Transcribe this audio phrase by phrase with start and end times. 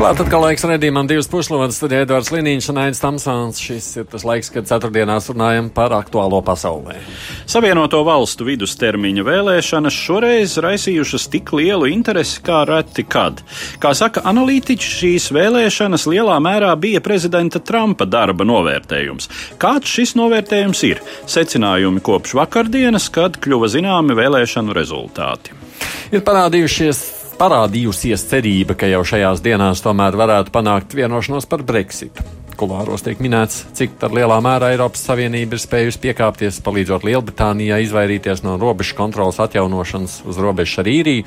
[0.00, 3.58] Klāt atkal laiks redzījumam divas puslodes, tad Edvards Liniņš un Ains Tamsons.
[3.60, 6.96] Šis ir tas laiks, kad ceturtdienās runājam par aktuālo pasaulē.
[7.44, 13.44] Savienoto valstu vidustermiņa vēlēšanas šoreiz raisījušas tik lielu interesi kā reti kad.
[13.84, 19.28] Kā saka analītiķi, šīs vēlēšanas lielā mērā bija prezidenta Trumpa darba novērtējums.
[19.60, 21.04] Kāds šis novērtējums ir?
[21.28, 25.60] Secinājumi kopš vakardienas, kad kļuva zināmi vēlēšanu rezultāti.
[26.08, 32.26] Ir parādījušies parādījusies cerība, ka jau šajās dienās tomēr varētu panākt vienošanos par Brexitu.
[32.60, 38.58] Kulāros tiek minēts, cik lielā mērā Eiropas Savienība ir spējusi piekāpties, palīdzot Lielbritānijai izvairīties no
[38.60, 41.24] robežu kontrolas atjaunošanas uz robežas ar īriju,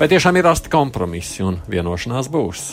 [0.00, 2.64] vai tiešām ir rasti kompromisi un vienošanās būs.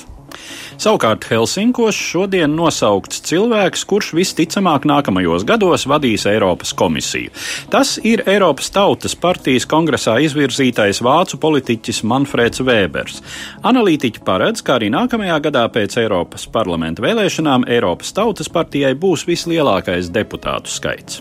[0.80, 7.34] Savukārt Helsinkos šodien nosaukts cilvēks, kurš visticamāk nākamajos gados vadīs Eiropas komisiju.
[7.74, 13.20] Tas ir Eiropas Tautas partijas kongresā izvirzītais vācu politiķis Manfreds Vēbers.
[13.68, 20.14] Analītiķi paredz, ka arī nākamajā gadā pēc Eiropas parlamenta vēlēšanām Eiropas Tautas partijai būs vislielākais
[20.16, 21.20] deputātu skaits.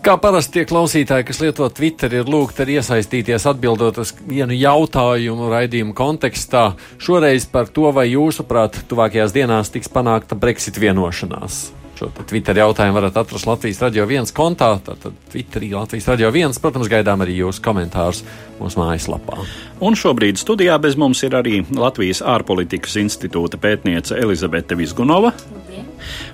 [0.00, 5.50] Kā parasti tie klausītāji, kas lieto Twitter, ir lūgti arī iesaistīties atbildot uz vienu jautājumu
[5.52, 6.62] raidījumu kontekstā.
[6.96, 11.58] Šoreiz par to, vai jūsuprāt, tuvākajās dienās tiks panākta Brexit vienošanās.
[12.00, 16.56] Šo Twitter jautājumu varat atrast Latvijas radio viens kontā, tātad Twitterī Latvijas radio viens.
[16.56, 18.22] Protams, gaidām arī jūsu komentārus
[18.56, 19.44] mūsu mājaslapā.
[19.84, 25.36] Un šobrīd studijā bez mums ir arī Latvijas ārpolitikas institūta pētniece Elizabete Vizgunova.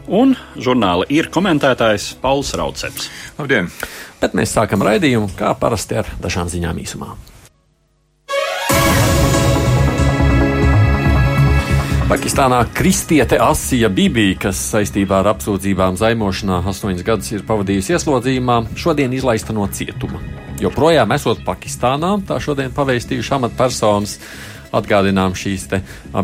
[0.07, 3.09] Un žurnāla ir komentētājs Pauls Rauceps.
[3.39, 3.71] Labdien!
[4.21, 7.17] Bet mēs sākam raidījumu kā parasti ar dažām ziņām īsumā.
[12.07, 19.17] Pakistānā kristiete Asija Bībī, kas saistībā ar apsūdzībām zaimošanā astoņas gadus ir pavadījusi ieslodzījumā, šodien
[19.17, 20.23] izlaista no cietuma.
[20.63, 24.21] Joprojām esot Pakistānā, tā šodien paveistījuši amatpersonas
[24.75, 25.69] Atgādinām, šīs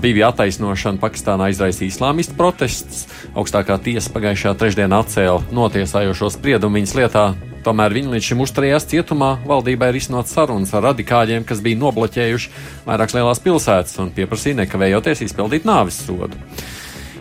[0.02, 3.06] bija attaisnošana Pakistānā izraisīja islāmistu protests.
[3.38, 7.24] Augstākā tiesa pagājušajā trešdienā atcēla notiesājošo spriedumu viņas lietā.
[7.62, 9.36] Tomēr viņi līdz šim uzturējās cietumā.
[9.46, 12.54] Valdībai ir iznot sarunas ar radikāļiem, kas bija nobloķējuši
[12.88, 16.40] vairākas lielās pilsētas un pieprasīja nekavējoties izpildīt nāvis sodu.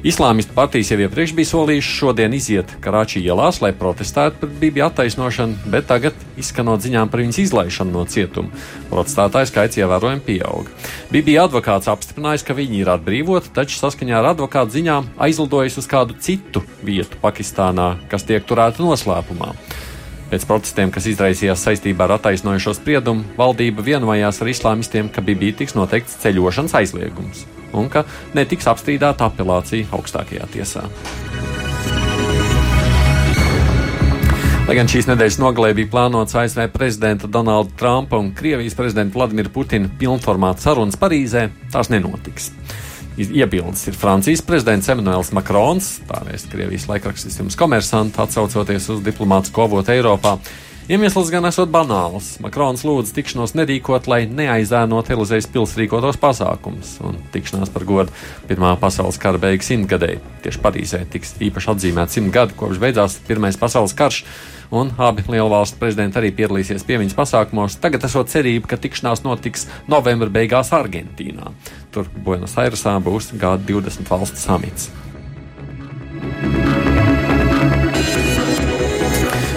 [0.01, 5.59] Islāmistu partijas jau iepriekš bija solījušas šodien iziet Karāčī ielās, lai protestētu pret Bībiju attaisnošanu,
[5.69, 8.49] bet tagad, izskanot ziņām par viņas izlaišanu no cietuma,
[8.89, 10.73] protestētāju skaits ievērojami pieauga.
[11.13, 16.17] Bībija advokāts apstiprinājis, ka viņi ir atbrīvoti, taču saskaņā ar advokātu ziņām aizlidojas uz kādu
[16.17, 19.53] citu vietu Pakistānā, kas tiek turēta noslēpumā.
[20.33, 25.77] Pēc protestiem, kas izraisījās saistībā ar attaisnojušo spriedumu, valdība vienojās ar islāmistiem, ka Bībija tiks
[25.77, 28.05] noteikts ceļošanas aizliegums un ka
[28.37, 30.87] netiks apstrīdēta apelācija augstākajā tiesā.
[34.71, 39.49] Lai gan šīs nedēļas nogalē bija plānots ASV prezidenta Donalda Trumpa un Krievijas prezidenta Vladimira
[39.51, 42.51] Putina pilnformāta sarunas Parīzē, tās nenotiks.
[43.19, 49.65] Iebildes ir Francijas prezidents Emmanuels Macrons, tā vēst Krievijas laikrakstis jums komersanti, atsaucoties uz diplomātsko
[49.65, 50.37] avotu Eiropā.
[50.89, 52.33] Iemesls gan esot banāls.
[52.41, 58.15] Makrons lūdza tikšanos nerīkot, lai neaizēnot Elizejas pils rīkotos pasākums, un tikšanās par godu
[58.49, 60.17] Pirmā pasaules kara beigas simtgadēji.
[60.41, 64.23] Tieši Parīzē tiks īpaši atzīmēts simt gadi, kopš beidzās Pirmais pasaules karš,
[64.73, 67.77] un abi lielvalstu prezidenti arī piedalīsies piemiņas pasākumos.
[67.83, 71.53] Tagad esot cerība, ka tikšanās notiks novembra beigās Argentīnā.
[71.93, 74.89] Tur Buenos Airesā būs G20 valstu samits.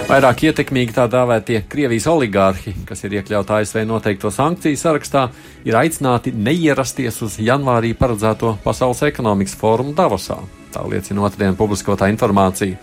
[0.05, 5.23] Vairāk ietekmīgi tā dēvētie Krievijas oligārhi, kas ir iekļauti ASV noteikto sankciju sarakstā,
[5.65, 10.37] ir aicināti neierasties uz janvārī paredzēto Pasaules ekonomikas fórumu Davosā.
[10.75, 12.77] Tā liecina otrdien publiskotā informācija.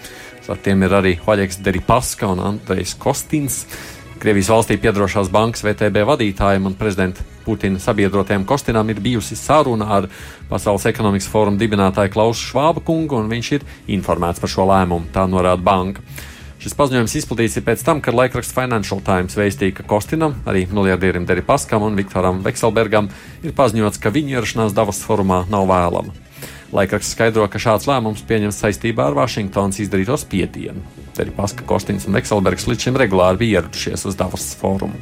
[0.50, 3.60] Ar tiem ir arī Hoļeks Deripaska un Andrejs Kostins.
[4.18, 10.10] Krievijas valstī piedarošās bankas VTB vadītājiem un prezidenta Putina sabiedrotiem Kostinam ir bijusi saruna ar
[10.50, 15.30] Pasaules ekonomikas fórumu dibinātāju Klausu Švāba kungu, un viņš ir informēts par šo lēmumu, tā
[15.30, 16.02] norāda banka.
[16.62, 21.42] Šis paziņojums izplatīts pēc tam, kad laikraksts Financial Times vēstīja, ka Kostinam, arī miljardierim Deri
[21.42, 23.08] Paskam un Viktoram Vekselbergam
[23.42, 26.14] ir paziņots, ka viņa ierašanās Davos formā nav vēlama.
[26.70, 30.84] Laikraksts skaidro, ka šāds lēmums pieņems saistībā ar Vašingtonas izdarīto spiedienu.
[31.16, 34.94] Deri Paska, Kostins un Vekselbergs līdz šim regulāri bija ieradušies uz Davos forumu.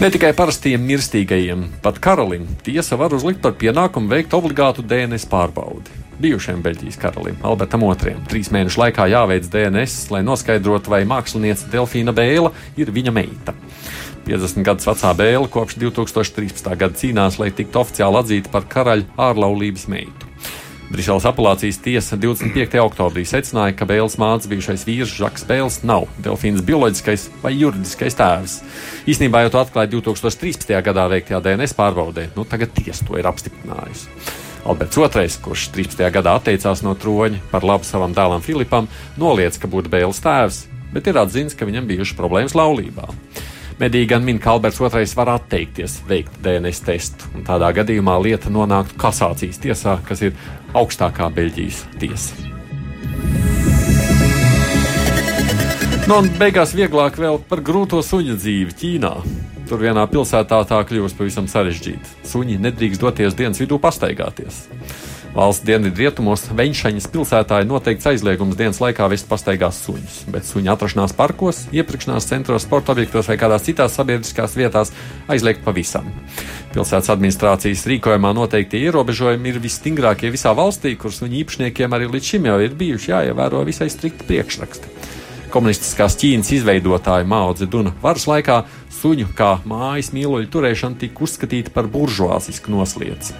[0.00, 6.03] Ne tikai parastiem mirstīgajiem, pat karalim tiesa var uzlikt par pienākumu veikt obligātu DNS pārbaudi.
[6.20, 8.16] Bijušajam Beļģijas karalim Albertam II.
[8.30, 13.56] Trīs mēnešu laikā jāveic DNS, lai noskaidrotu, vai mākslinieca Delfīna Bēla ir viņa meita.
[14.24, 16.70] 50 gadus vecā Bēla kopš 2013.
[16.80, 20.30] gada cīnās, lai tiktu oficiāli atzīta par karaļa ārlaulības meitu.
[20.94, 22.76] Briseles apelācijas tiesa 25.
[22.84, 28.58] oktobrī secināja, ka Bēles mātes bijušais vīrs Žaks Bēls nav Delfīnas bioloģiskais vai juridiskais tēvs.
[29.10, 30.76] Īsnībā jau to atklāja 2013.
[30.84, 34.43] gadā veiktajā DNS pārbaudē, nu tagad tiesa to ir apstiprinājusi.
[34.64, 36.00] Alberts II, kurš 13.
[36.08, 38.88] gadā atteicās no troņa par labu savam dēlam Filipam,
[39.20, 40.62] noliedz, ka būtu Bēles tēvs,
[40.94, 43.10] bet ir atzīts, ka viņam bijušas problēmas laulībā.
[43.76, 48.52] Mediji gan min, ka Alberts II var atteikties veikt DNS testu, un tādā gadījumā lieta
[48.52, 50.36] nonāktu kasācijas tiesā, kas ir
[50.72, 52.38] augstākā Beļģijas tiesa.
[56.04, 59.12] Nu, un beigās vieglāk vēl par grūto suņu dzīvi Ķīnā.
[59.64, 62.18] Tur vienā pilsētā tā kļūst pavisam sarežģīta.
[62.28, 64.66] Suņi nedrīkst doties dienas vidū pastaigāties.
[65.34, 71.16] Valsts dienvidrietumos Veņšaņas pilsētā ir noteikts aizliegums dienas laikā vest pastaigās suņus, bet suņu atrašanās
[71.18, 74.92] parkos, iepirkšanās centros, sporta objektos vai kādās citās sabiedriskās vietās
[75.32, 76.06] aizliegt pavisam.
[76.76, 82.50] Pilsētas administrācijas rīkojumā noteikti ierobežojumi ir visstingrākie visā valstī, kur suņu īpašniekiem arī līdz šim
[82.52, 84.92] jau ir bijuši jāievēro visai strikti priekšraksti.
[85.54, 88.56] Komunistiskās Ķīnas izveidotāja Mao Zeduna varas laikā
[88.90, 93.36] suņu kā mājas mīloļu turēšana tika uzskatīta par buržuāzisku noslēdzi.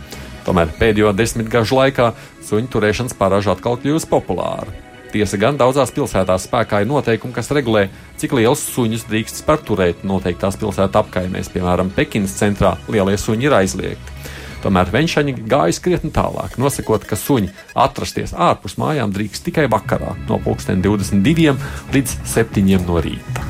[0.46, 2.12] Tomēr pēdējo desmitgažu laikā
[2.46, 4.70] suņu turēšanas paraža atkal kļūst populāra.
[5.11, 7.88] Tiesa gan daudzās pilsētās spēkā ir noteikumi, kas regulē,
[8.22, 14.34] cik liels suņus drīkst turēt noteiktās pilsētu apkaimēs, piemēram, Pekinas centrā lielie suņi ir aizliegti.
[14.64, 20.40] Tomēr Venšaņa gāja krietni tālāk, nosakot, ka suņi atrasties ārpus mājām drīkst tikai vakarā no
[20.46, 21.52] 22
[21.93, 23.44] līdz 7 no rīta.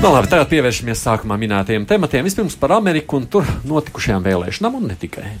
[0.00, 2.24] Nu, labi, tagad pievēršamies sākumā minētajiem tematiem.
[2.24, 5.34] Vispirms par Ameriku un tur notikušajām vēlēšanām, un ne tikai.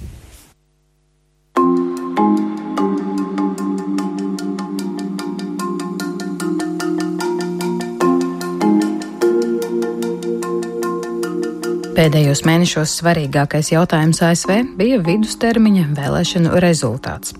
[12.00, 17.34] Pēdējos mēnešos svarīgākais jautājums ASV bija vidustermiņa vēlēšanu rezultāts.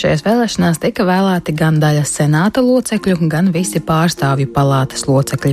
[0.00, 5.52] Šajās vēlēšanās tika vēlēti gan daļa senāta locekļu, gan visi pārstāvju palātas locekļi.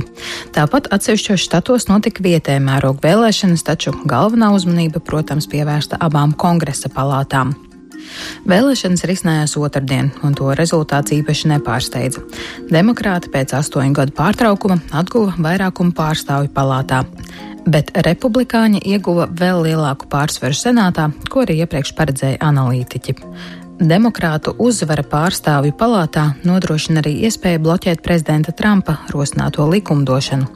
[0.56, 7.52] Tāpat atsevišķos štatos notika vietējā mēroga vēlēšanas, taču galvenā uzmanība, protams, pievērsta abām kongresa palātām.
[8.48, 12.22] Vēlēšanas risinājās otrdien, un to rezultāts īpaši nepārsteidza.
[12.70, 17.04] Demokrāti pēc astoņu gadu pārtraukuma atguva vairākumu pārstāvju palātā
[17.66, 23.16] bet republikāņi ieguva vēl lielāku pārsvaru senātā, ko arī iepriekš paredzēja analītiķi.
[23.76, 30.55] Demokrātu uzvara pārstāvju palātā nodrošina arī iespēju bloķēt prezidenta Trumpa rosināto likumdošanu.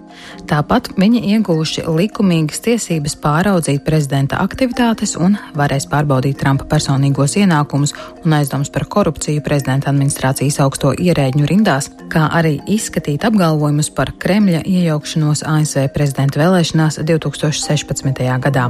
[0.50, 7.94] Tāpat viņi ieguvuši likumīgas tiesības pāraudzīt prezidenta aktivitātes un varēs pārbaudīt Trumpa personīgos ienākumus
[8.24, 14.64] un aizdomus par korupciju prezidenta administrācijas augsto ierēģņu rindās, kā arī izskatīt apgalvojumus par Kremļa
[14.66, 18.26] iejaukšanos ASV prezidenta vēlēšanās 2016.
[18.48, 18.68] gadā.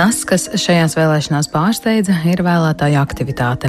[0.00, 3.68] Tas, kas šajās vēlēšanās pārsteidza, ir vēlētāju aktivitāte.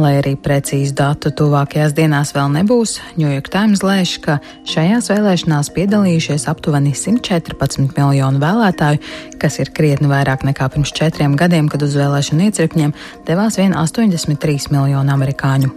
[0.00, 4.38] Lai arī precīzu datu tuvākajās dienās vēl nebūs, New York Times lēš, ka
[4.72, 9.04] šajās vēlēšanās piedalījušies aptuveni 114 miljonu vēlētāju,
[9.36, 12.96] kas ir krietni vairāk nekā pirms četriem gadiem, kad uz vēlēšanu iecirkņiem
[13.28, 15.74] devās vien 83 miljonu amerikāņu.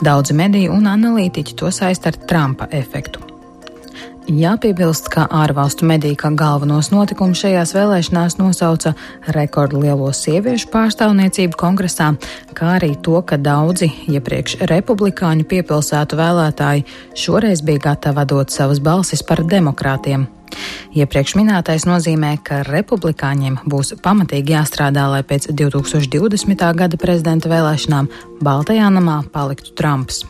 [0.00, 3.25] Daudzi mediji un analītiķi to saist ar Trumpa efektu.
[4.26, 8.96] Jāpiebilst, ka ārvalstu mediji kā galvenos notikumus šajās vēlēšanās nosauca
[9.36, 12.08] rekordlielo sieviešu pārstāvniecību kongresā,
[12.58, 19.22] kā arī to, ka daudzi iepriekš republikāņu piepilsētu vēlētāji šoreiz bija gatavi dot savas balsis
[19.22, 20.26] par demokrātiem.
[20.98, 26.70] Iepriekš minētais nozīmē, ka republikāņiem būs pamatīgi jāstrādā, lai pēc 2020.
[26.74, 28.10] gada prezidenta vēlēšanām
[28.42, 30.26] Baltajā namā paliktu Trumps.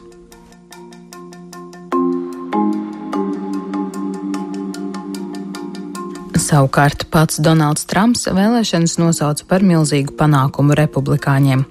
[6.46, 11.64] Savukārt pats Donalds Trumps vēlēšanas nosauca par milzīgu panākumu republikāņiem.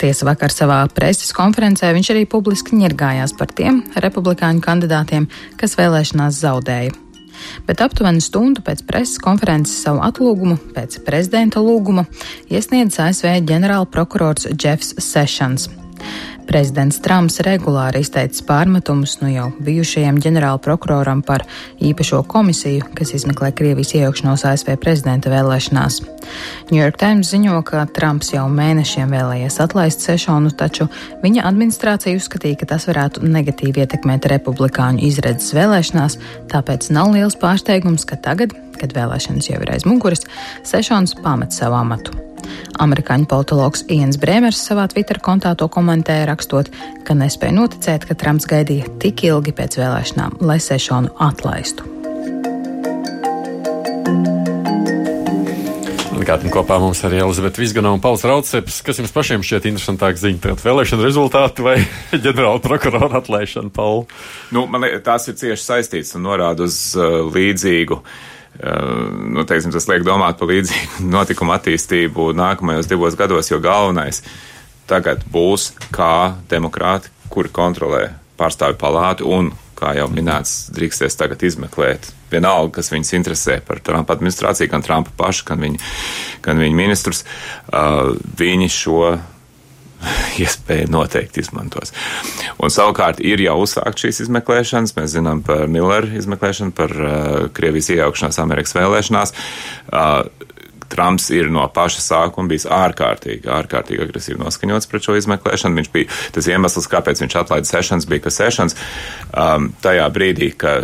[0.00, 5.26] Tiesa vakar savā preses konferencē viņš arī publiski ņirgājās par tiem republikāņu kandidātiem,
[5.60, 6.94] kas vēlēšanās zaudēja.
[7.68, 12.06] Bet aptuveni stundu pēc preses konferences savu atlūgumu, pēc prezidenta lūguma,
[12.48, 15.68] iesniedz ASV ģenerālprokurors Jeffs Sessions.
[16.46, 21.42] Prezidents Trumps regulāri izteicis pārmetumus nu jau bijušajam ģenerāla prokuroram par
[21.82, 25.98] īpašo komisiju, kas izmeklē Krievijas iejaukšanos ASV prezidenta vēlēšanās.
[26.70, 30.86] New York Times ziņo, ka Trumps jau mēnešiem vēlējies atlaist Sešonu, taču
[31.24, 36.18] viņa administrācija uzskatīja, ka tas varētu negatīvi ietekmēt republikāņu izredzes vēlēšanās,
[36.52, 40.26] tāpēc nav liels pārsteigums, ka tagad, kad vēlēšanas jau ir aiz muguras,
[40.66, 42.14] Sešons pamet savu amatu.
[42.82, 46.70] Amerikāņu politologs Ians Brēmers savā Twitter kontā to komentēja, rakstot,
[47.06, 51.92] ka nespēja noticēt, ka Trumps gaidīja tik ilgi pēc vēlēšanām, lai Sešonu atlaistu.
[56.26, 58.80] Atgādini kopā mums arī Elizabete Vizgana un Pauls Rauceps.
[58.82, 60.40] Kas jums pašiem šķiet interesantāk ziņa?
[60.42, 61.76] Tagad vēlēšana rezultāti vai
[62.24, 64.08] ģenerāla prokurora atlaišana, Paul?
[64.50, 68.16] Nu, man liekas, tās ir cieši saistītas un norāda uz uh, līdzīgu uh,
[68.62, 74.22] nu, teiksim, tas liek domāt par līdzīgu notikumu attīstību nākamajos divos gados, jo galvenais
[74.86, 78.04] tagad būs, kā demokrāti, kuri kontrolē
[78.38, 84.16] pārstāvju palātu un, kā jau minēts, drīksties tagad izmeklēt vienalga, kas viņus interesē par Trumpa
[84.16, 85.80] administrāciju, gan Trumpa pašu, gan viņa,
[86.46, 87.24] gan viņa ministrus,
[87.68, 89.16] uh, viņi šo
[90.44, 91.94] iespēju noteikti izmantos.
[92.62, 94.96] Un savukārt ir jau uzsākt šīs izmeklēšanas.
[94.98, 99.34] Mēs zinām par Milleru izmeklēšanu, par uh, Krievijas iejaukšanās Amerikas vēlēšanās.
[99.92, 100.52] Uh,
[100.88, 105.80] Trumps ir no paša sākuma bijis ārkārtīgi, ārkārtīgi agresīvi noskaņots pret šo izmeklēšanu.
[105.80, 110.76] Viņš bija tas iemesls, kāpēc viņš atlaida sešanas, bija, ka sešanas um, tajā brīdī, ka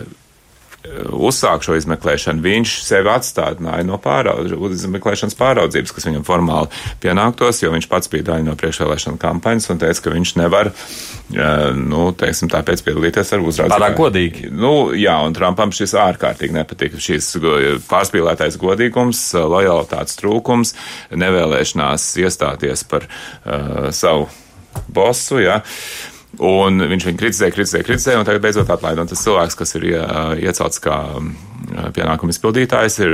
[0.83, 6.71] uzsāk šo izmeklēšanu, viņš sevi atstādināja no pāraudz, izmeklēšanas pāraudzības, kas viņam formāli
[7.03, 10.73] pienāktos, jo viņš pats bija daļa no priekšvēlēšana kampaņas un teica, ka viņš nevar,
[11.79, 13.77] nu, teiksim, tāpēc piedalīties ar uzraudzību.
[13.77, 14.51] Pārāk godīgi.
[14.51, 17.01] Nu, jā, un Trumpam šis ārkārtīgi nepatika.
[17.03, 17.35] Šis
[17.91, 20.75] pārspīlētais godīgums, lojalitātes trūkums,
[21.15, 24.27] nevēlēšanās iestāties par uh, savu
[24.89, 25.39] bosu.
[25.43, 25.61] Ja.
[26.41, 29.05] Un viņš viņu kritizēja, kritizēja, kritizēja, un tagad beidzot atlaida.
[29.05, 29.85] Un tas cilvēks, kas ir
[30.41, 30.97] iecelts kā
[31.93, 33.13] pienākuma izpildītājs, ir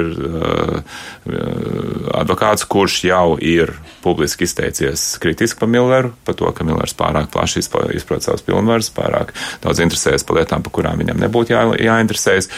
[2.15, 7.65] advokāts, kurš jau ir publiski izteicies kritiski par Milleru, par to, ka Millers pārāk plaši
[7.99, 9.35] izprot savus pilnvarus, pārāk
[9.65, 12.51] daudz interesējas par lietām, par kurām viņam nebūtu jā, jāinteresējas.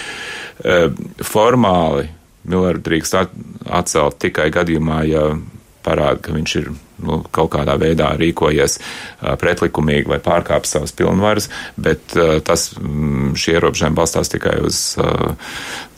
[1.24, 2.10] Formāli
[2.50, 5.24] Milleru drīkst atcelt tikai gadījumā, ja
[5.84, 6.70] parāda, ka viņš ir
[7.06, 8.78] nu, kaut kādā veidā rīkojies
[9.40, 11.48] pretlikumīgi vai pārkāpis savas pilnvaras,
[11.80, 14.82] bet tas, mm, šie ierobežojumi balstās tikai uz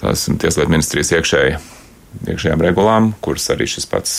[0.02, 1.60] tās tieslietu ministrijas iekšēji
[2.28, 4.14] iekšējām regulām, kuras arī šis pats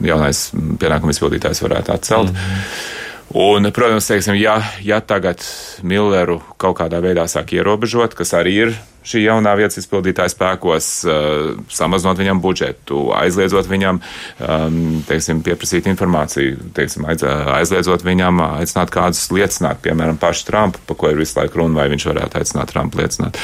[0.00, 0.46] jaunais
[0.80, 2.30] pienākuma izpildītājs varētu atcelt.
[2.32, 3.02] Mm -hmm.
[3.34, 5.42] Un, protams, teiksim, ja, ja tagad
[5.82, 8.74] Milleru kaut kādā veidā sāk ierobežot, kas arī ir
[9.04, 16.70] šī jaunā vietas izpildītāja spēkos, uh, samazinot viņam budžetu, aizliedzot viņam, um, teiksim, pieprasīt informāciju,
[16.76, 21.62] teiksim, aiz, aizliedzot viņam aicināt kādus liecināt, piemēram, pašu Trumpu, pa ko ir visu laiku
[21.62, 23.40] runa, vai viņš varētu aicināt Trumpu liecināt.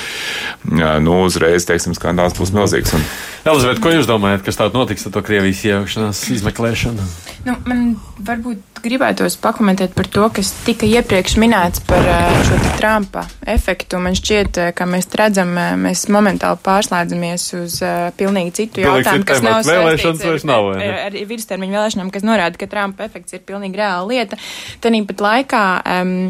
[0.71, 2.97] Uh, nu, uzreiz, teiksim, skandāls būs milzīgs.
[2.97, 3.05] Un...
[3.51, 7.07] Elizabete, ko jūs domājat, kas tādu notiks ar to Krievijas iejaukšanās izmeklēšanu?
[7.47, 12.05] Nu, man varbūt gribētos pakomentēt par to, kas tika iepriekš minēts par
[12.47, 14.01] šo Trumpa efektu.
[14.03, 19.43] Man šķiet, ka mēs redzam, tiešām mēs momentāli pārslēdzamies uz uh, pilnīgi citu jautājumu, kas
[19.43, 20.73] nav vēlēšanas vairs nav.
[20.75, 24.41] Ar, ar, ar vidustermiņu vēlēšanām, kas norāda, ka Trumpa efekts ir pilnīgi reāla lieta.
[24.83, 25.65] Tanīpat laikā.
[26.01, 26.29] Um,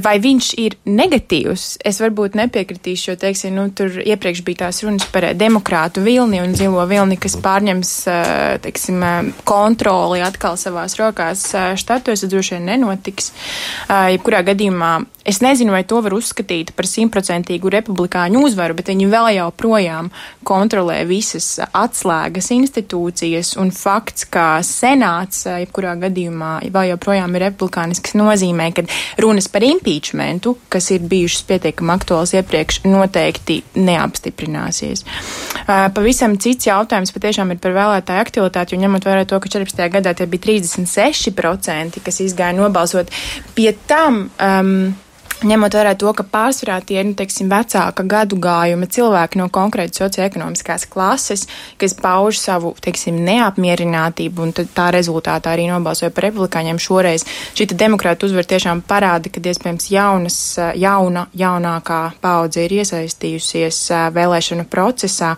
[0.00, 1.64] Vai viņš ir negatīvs?
[1.84, 6.54] Es varbūt nepiekritīšu, jo, teiksim, nu, tur iepriekš bija tās runas par demokrātu vilni un
[6.56, 7.90] zilo vilni, kas pārņems,
[8.64, 9.04] teiksim,
[9.44, 13.28] kontroli atkal savās rokās štatos, droši vien nenotiks.
[14.16, 19.30] Jebkurā gadījumā es nezinu, vai to var uzskatīt par simtprocentīgu republikāņu uzvaru, bet viņi vēl
[19.38, 20.10] joprojām
[20.44, 28.68] kontrolē visas atslēgas institūcijas un fakts, ka senāts, jebkurā gadījumā, vēl joprojām ir republikānisks, nozīmē,
[28.76, 28.84] ka
[29.24, 35.06] runas par impeachmentu, kas ir bijušas pietiekami aktuāls iepriekš, noteikti neapstiprināsies.
[35.64, 39.88] Pavisam cits jautājums patiešām ir par vēlētāju aktivitāti, jo ņemot vērā to, ka 14.
[39.96, 43.12] gadā tie bija 36%, kas izgāja nobalsot,
[43.56, 44.26] pie tam.
[44.36, 44.92] Um,
[45.48, 50.00] ņemot vērā to, ka pārsvarā tie ir, nu, teiksim, vecāka gadu gājuma cilvēki no konkrēti
[50.00, 51.46] socioekonomiskās klases,
[51.80, 57.26] kas pauž savu, teiksim, neapmierinātību, un tā rezultātā arī nobalsoja par republikāņiem šoreiz.
[57.56, 60.38] Šī demokrāta uzvar tiešām parāda, ka iespējams jaunas,
[60.80, 63.84] jauna, jaunākā paudze ir iesaistījusies
[64.14, 65.34] vēlēšanu procesā.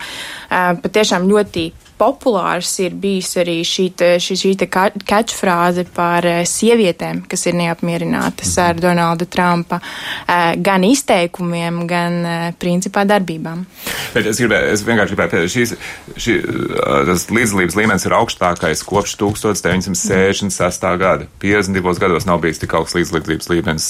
[0.48, 3.88] Patiešām ļoti populārs ir bijis arī šī,
[4.22, 4.52] šī, šī
[5.06, 8.64] catchfrāze par sievietēm, kas ir neapmierinātas mm.
[8.64, 9.80] ar Donalda Trumpa
[10.56, 12.18] gan izteikumiem, gan
[12.60, 13.64] principā darbībām.
[14.14, 15.74] Bet es, gribēju, es vienkārši gribēju pateikt, šīs,
[16.20, 16.36] šī,
[17.08, 20.86] tas līdzdalības līmenis ir augstākais kopš 1966.
[21.00, 21.28] gada.
[21.42, 23.88] 52 gados nav bijis tik augsts līdzdalības līmenis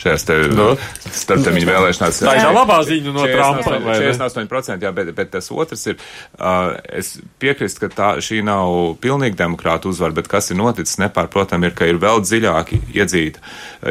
[0.00, 0.70] šajās te, no.
[1.12, 2.22] starptermiņu vēlēšanās.
[2.24, 3.78] Tā ir labā ziņa no Trumpa.
[3.88, 5.98] 48%, jā, bet, bet tas otrs ir,
[6.38, 11.64] uh, es piekrīstu, ka tā, šī nav pilnīgi demokrāta uzvara, bet kas ir noticis nepārprotam
[11.66, 13.40] ir, ka ir vēl dziļāki iedzīt,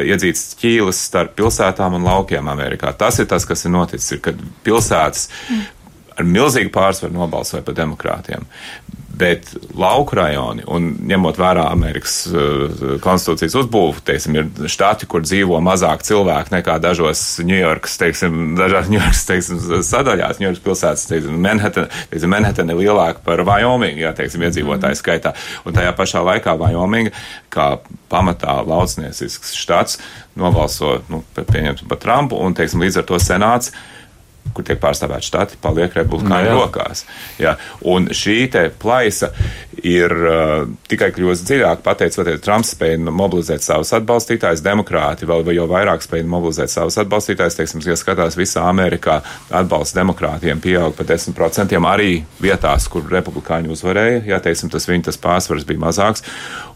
[0.02, 2.92] iedzīts ķīles starp pilsētām un laukiem Amerikā.
[2.98, 5.28] Tas ir tas, kas ir noticis, ir, kad pilsētas
[6.18, 8.46] ar milzīgu pārsvaru nobalsoja par demokrātiem.
[9.18, 15.58] Bet lauku rajoni, un ņemot vērā Amerikas uh, konstitūcijas uzbūvu, teiksim, ir štati, kur dzīvo
[15.64, 22.34] mazāk cilvēku nekā dažos Ņujorkas, teiksim, dažās Ņujorkas, teiksim, sadaļās, Ņujorkas pilsētas, teiksim, Manhattan, teiksim,
[22.36, 25.34] Manhattan ir lielāka par Wyoming, jā, teiksim, iedzīvotāju skaitā.
[25.66, 27.10] Un tajā pašā laikā Wyoming,
[27.54, 27.72] kā
[28.12, 29.98] pamatā laucniecisks štats,
[30.38, 33.74] nobalso, nu, pieņemsim, par Trumpu, un, teiksim, līdz ar to senāts
[34.54, 37.04] kur tiek pārstāvēti štati, paliek republikāņu rokās.
[37.38, 37.56] Jā.
[37.86, 38.38] Un šī
[38.80, 39.30] plaisa
[39.86, 46.02] ir uh, tikai kļūst dziļāk, pateicoties Trumps spēja mobilizēt savus atbalstītājus, demokrāti vēl jau vairāk
[46.02, 47.58] spēja mobilizēt savus atbalstītājus.
[47.58, 49.20] Teiksim, ja skatās visā Amerikā,
[49.54, 54.24] atbalsts demokrātiem pieaug par 10% arī vietās, kur republikāņi uzvarēja.
[54.32, 56.26] Jā, teiksim, tas viņa tas pārsvars bija mazāks.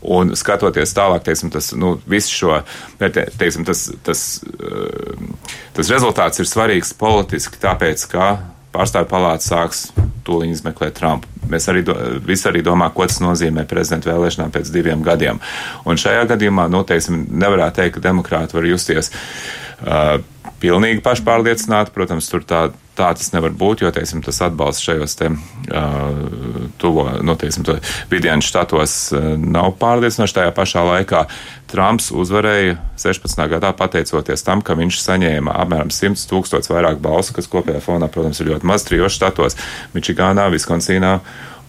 [0.02, 1.94] Un skatoties tālāk, teiksim, tas, nu,
[2.26, 2.56] šo,
[2.98, 8.32] te, teiksim, tas, tas, uh, tas rezultāts ir svarīgs politiski tāpēc, ka
[8.72, 9.84] pārstāvju palāta sāks
[10.26, 11.28] tūlīt izmeklēt Trumpu.
[11.52, 11.94] Mēs arī, do,
[12.24, 15.40] visi arī domā, ko tas nozīmē prezidenta vēlēšanām pēc diviem gadiem.
[15.86, 20.16] Un šajā gadījumā, nu, teiksim, nevarētu teikt, ka demokrāti var justies uh,
[20.62, 21.92] pilnīgi pašpārliecināti.
[21.94, 22.62] Protams, tur tā,
[22.98, 27.66] tā tas nevar būt, jo, teiksim, tas atbalsts šajos te uh, tuvo, nu, teiksim,
[28.12, 30.38] vidienu štatos uh, nav pārliecinoši.
[30.38, 31.24] Tajā pašā laikā
[31.72, 33.42] Trumps uzvarēja 16.
[33.54, 38.42] gadā pateicoties tam, ka viņš saņēma apmēram 100 tūkstotis vairāk balsu, kas kopējā fonā, protams,
[38.42, 39.58] ir ļoti maz trijos štatos-
[39.96, 41.18] Mičigānā, Viskonsīnā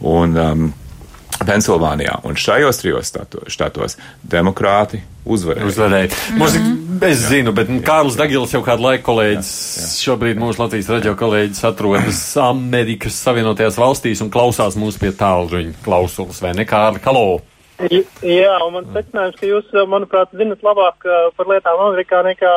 [0.04, 0.72] un um,
[1.48, 2.20] Pensilvānijā.
[2.28, 3.14] Un šajos trijos
[3.48, 5.68] štatos demokrāti uzvarēja.
[5.68, 6.10] uzvarēja.
[6.34, 6.84] Mm -hmm.
[7.04, 7.30] Es jā.
[7.30, 9.88] zinu, bet Kārlis Dagils jau kādu laiku kolēģis, jā, jā.
[10.04, 16.42] šobrīd mūsu Latvijas radio kolēģis atrodas Amerikas Savienotajās valstīs un klausās mūs pie tālruņa klausulas,
[16.42, 17.00] vai ne, Kārli?
[17.04, 17.42] Halo!
[18.22, 21.04] Jā, un man secinājums, ka jūs, manuprāt, zinat labāk
[21.36, 22.54] par lietām Amerikā nekā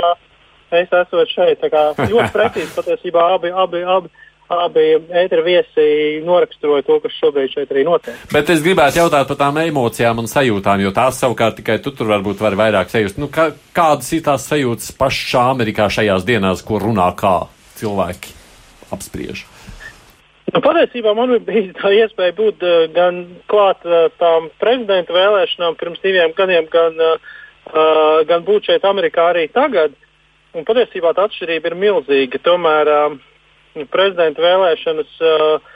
[0.71, 1.61] es esmu šeit.
[1.63, 4.09] Tā kā ļoti precīzi patiesībā abi, abi, abi
[4.53, 4.85] abi
[5.23, 5.87] ētera viesi
[6.27, 8.15] noraksturoja to, kas šobrīd šeit arī notiek.
[8.33, 12.13] Bet es gribētu jautāt par tām emocijām un sajūtām, jo tās savukārt tikai tu tur
[12.13, 13.19] varbūt vari vairāk sajust.
[13.19, 17.37] Nu, kā, kādas ir tās sajūtas pašā Amerikā šajās dienās, ko runā kā
[17.81, 18.35] cilvēki
[18.95, 19.47] apspriež?
[20.55, 26.03] Nu, patiesībā man bija tā iespēja būt uh, gan klāt uh, tām prezidenta vēlēšanām pirms
[26.05, 29.97] diviem gadiem, gan, uh, gan būt šeit Amerikā arī tagad.
[30.57, 32.41] Un patiesībā tā atšķirība ir milzīga.
[32.47, 33.17] Tomēr uh,
[33.93, 35.75] prezidenta vēlēšanas uh,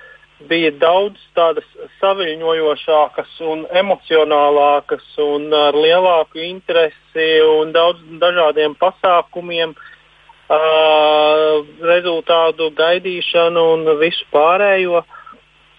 [0.48, 1.66] bija daudz tādas
[2.00, 11.60] saviņojošākas un emocionālākas un ar lielāku interesi un daudz dažādiem pasākumiem, uh,
[11.92, 15.04] rezultātu gaidīšanu un visu pārējo.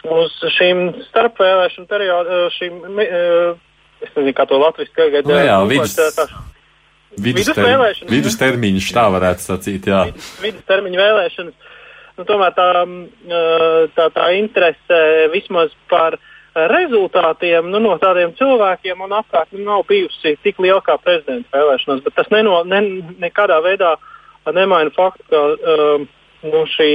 [0.02, 3.60] Uz šīm starpvēlēšanu periodiem, šīm, uh,
[4.02, 6.26] es nezinu, kā to latviešu tagad no nu jā, vidus, tā,
[7.22, 10.08] vidustermiņš, vidustermiņš, tā varētu sacīt, jā.
[10.10, 11.71] Vidus, vidustermiņa vēlēšanas
[12.18, 12.68] nu, tomēr tā,
[13.96, 15.00] tā, tā interese
[15.34, 16.18] vismaz par
[16.56, 22.04] rezultātiem nu, no tādiem cilvēkiem un apkārt nu, nav bijusi tik liela kā prezidenta vēlēšanās.
[22.04, 22.82] Bet tas neno, ne,
[23.24, 23.96] nekādā veidā
[24.52, 26.08] nemaina faktu, ka um,
[26.44, 26.92] nu, šī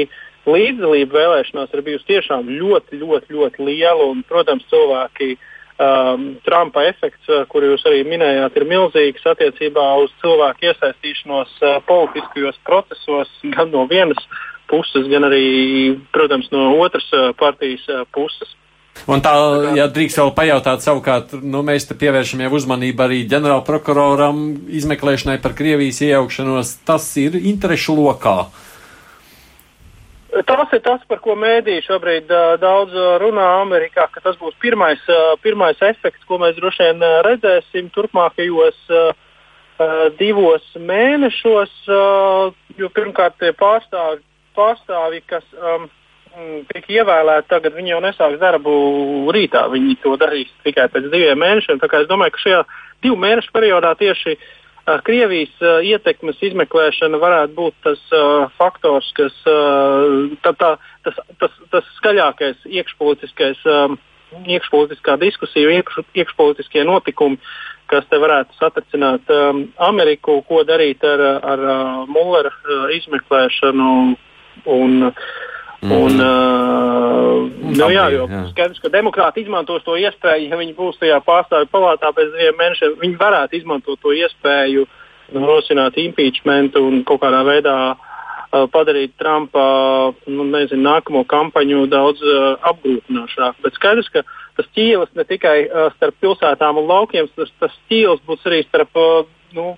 [0.46, 4.10] līdzdalība vēlēšanās ir bijusi tiešām ļoti, ļoti, ļoti liela.
[4.12, 10.68] Un, protams, cilvēki um, Trumpa efekts, kuru jūs arī minējāt, ir milzīgs attiecībā uz cilvēku
[10.68, 14.20] iesaistīšanos uh, politiskajos procesos gan no vienas
[14.70, 18.54] puses, gan arī, protams, no otras partijas puses.
[19.04, 19.32] Un tā,
[19.76, 24.40] ja drīkst vēl pajautāt, savukārt, nu, mēs te pievēršam jau uzmanību arī ģenerālprokuroram
[24.80, 26.72] izmeklēšanai par Krievijas iejaukšanos.
[26.88, 28.38] Tas ir interešu lokā.
[30.48, 35.00] Tas ir tas, par ko mēdī šobrīd uh, daudz runā Amerikā, ka tas būs pirmais,
[35.44, 39.12] pirmais efekts, ko mēs droši vien redzēsim turpmākajos uh,
[40.18, 41.72] divos mēnešos.
[42.76, 44.24] Jo pirmkārt, pārstāvji
[44.56, 45.88] pārstāvji, kas um,
[46.34, 48.76] mm, tika ievēlēti tagad, viņi jau nesāks darbu
[49.36, 49.66] rītā.
[49.72, 51.82] Viņi to darīs tikai pēc diviem mēnešiem.
[51.82, 52.62] Es domāju, ka šajā
[53.04, 59.38] divu mēnešu periodā tieši uh, Krievijas uh, ietekmes izmeklēšana varētu būt tas uh, faktors, kas
[59.50, 60.74] uh, tā, tā,
[61.06, 63.64] tas, tas, tas skaļākais iekšpolitiskais.
[63.70, 63.98] Um,
[64.46, 67.38] iekšpolitiskā diskusija, iekš, iekšpolitiskie notikumi,
[67.90, 73.90] kas te varētu satricināt um, Ameriku, ko darīt ar, ar uh, Mullera uh, izmeklēšanu.
[74.64, 75.12] Un,
[75.80, 75.92] mm.
[75.92, 78.42] un, uh, nu, jā, jo jā.
[78.50, 82.96] skaidrs, ka demokrāti izmantos to iespēju, ja viņi būs tajā pārstāvju palātā pēc diviem mēnešiem,
[83.02, 84.86] viņi varētu izmantot to iespēju
[85.34, 89.66] rosināt impeachmentu un kaut kādā veidā uh, padarīt Trumpa
[90.30, 93.62] nu, nezinu, nākamo kampaņu daudz uh, apgrūtinošāku.
[93.64, 94.22] Bet skaidrs, ka
[94.58, 99.02] tas ķīlis ne tikai uh, starp pilsētām un laukiem, tas, tas ķīlis būs arī starp
[99.02, 99.74] uh, nu,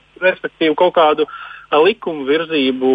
[0.76, 2.92] kaut kādu uh, likumu virzību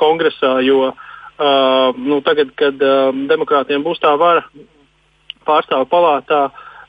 [0.00, 0.56] kongresā.
[0.64, 1.06] Jo, uh,
[1.40, 4.42] Uh, nu, tagad, kad uh, demokrātiem būs tā vara
[5.48, 6.40] pārstāvu palātā,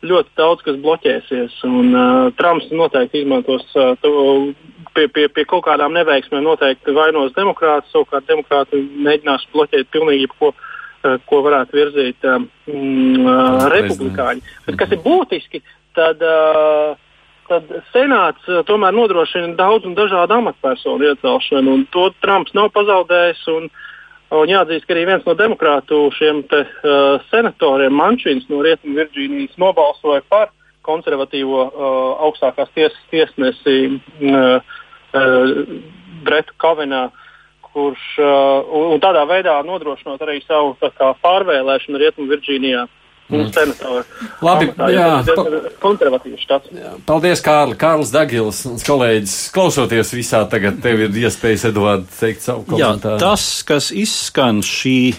[0.03, 1.53] ļoti daudz kas bloķēsies.
[1.69, 4.11] Un, uh, Trumps noteikti izmantos uh, to
[4.91, 10.51] pie, pie, pie kaut kādām neveiksmēm, noteikti vainos demokrātus, savukārt demokrāti mēģinās bloķēt pilnīgi jebko.
[10.51, 14.43] Uh, ko varētu virzīt uh, uh, republikāņi.
[14.67, 15.63] Bet, kas ir būtiski,
[15.97, 16.91] tad, uh,
[17.47, 23.41] tad senāts tomēr nodrošina daudz un dažādu amatpersonu iecelšanu, un to Trumps nav pazaudējis.
[23.55, 23.87] Un, uh,
[24.31, 29.57] Un jāatzīst, ka arī viens no demokrātu šiem te, uh, senatoriem, Mančins no Rietumu Virģīnijas,
[29.59, 30.53] nobalsoja par
[30.87, 34.63] konservatīvo uh, augstākās tiesas tiesnesi uh,
[35.19, 35.51] uh,
[36.23, 37.09] Bretu Kavenā,
[37.73, 42.87] kurš uh, un tādā veidā nodrošinot arī savu kā, pārvēlēšanu Rietumu Virģīnijā.
[42.87, 43.00] Uh,
[43.31, 44.03] Mums senatori.
[44.43, 45.07] Labi, jā.
[45.81, 46.71] Konservatīvs štats.
[47.07, 47.77] Paldies, Kārli.
[47.79, 49.35] Kārlis Dagils, kolēģis.
[49.55, 53.15] Klausoties visā, tagad tev ir iespējas, Eduard, teikt savu komentāru.
[53.15, 55.13] Jā, tas, kas izskan šī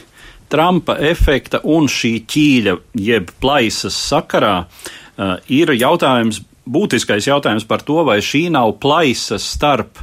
[0.52, 8.02] Trumpa efekta un šī ķīļa jeb plaisas sakarā, uh, ir jautājums, būtiskais jautājums par to,
[8.04, 10.02] vai šī nav plaisas starp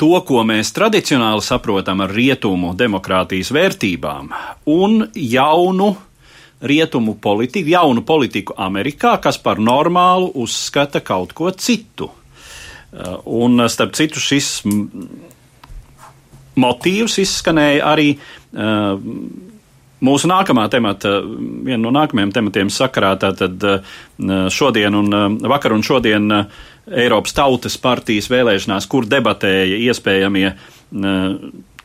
[0.00, 4.32] to, ko mēs tradicionāli saprotam ar rietumu demokrātijas vērtībām,
[4.72, 5.92] un jaunu
[6.62, 12.10] rietumu politiku, jaunu politiku Amerikā, kas par normālu uzskata kaut ko citu.
[12.92, 14.60] Uh, un, starp citu, šis
[16.60, 19.00] motīvs izskanēja arī uh,
[20.02, 23.96] mūsu nākamā temata, viena no nākamajiem tematiem sakarā, tātad uh,
[24.52, 26.28] šodien un vakar un šodien
[26.92, 30.48] Eiropas Tautas partijas vēlēšanās, kur debatēja iespējamie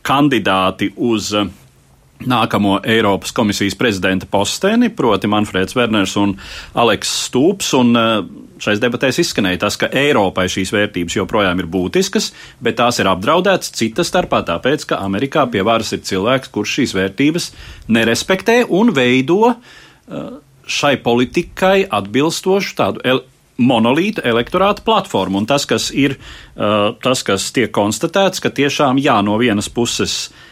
[0.04, 1.30] kandidāti uz
[2.26, 6.34] nākamo Eiropas komisijas prezidenta posteni, proti Manfrēds Werners un
[6.78, 7.70] Aleks Stūps.
[7.78, 8.10] Un eh,
[8.62, 12.32] šais debatēs izskanēja tas, ka Eiropai šīs vērtības joprojām ir būtiskas,
[12.64, 16.94] bet tās ir apdraudētas cita starpā tāpēc, ka Amerikā pie varas ir cilvēks, kurš šīs
[16.98, 17.50] vērtības
[17.94, 20.30] nerespektē un veido eh,
[20.68, 23.24] šai politikai atbilstošu tādu el
[23.58, 25.40] monolīta elektorāta platformu.
[25.40, 26.12] Un tas, kas ir,
[26.54, 30.44] uh, tas, kas tiek konstatēts, ka tiešām jā, no vienas puses uh,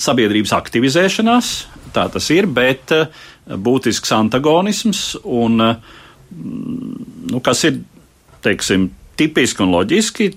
[0.00, 1.52] sabiedrības aktivizēšanās,
[1.96, 3.08] tā tas ir, bet eh,
[3.46, 6.96] būtisks antagonisms, un, mm,
[7.32, 7.80] nu, kas ir
[8.44, 10.30] teiksim, tipiski un loģiski.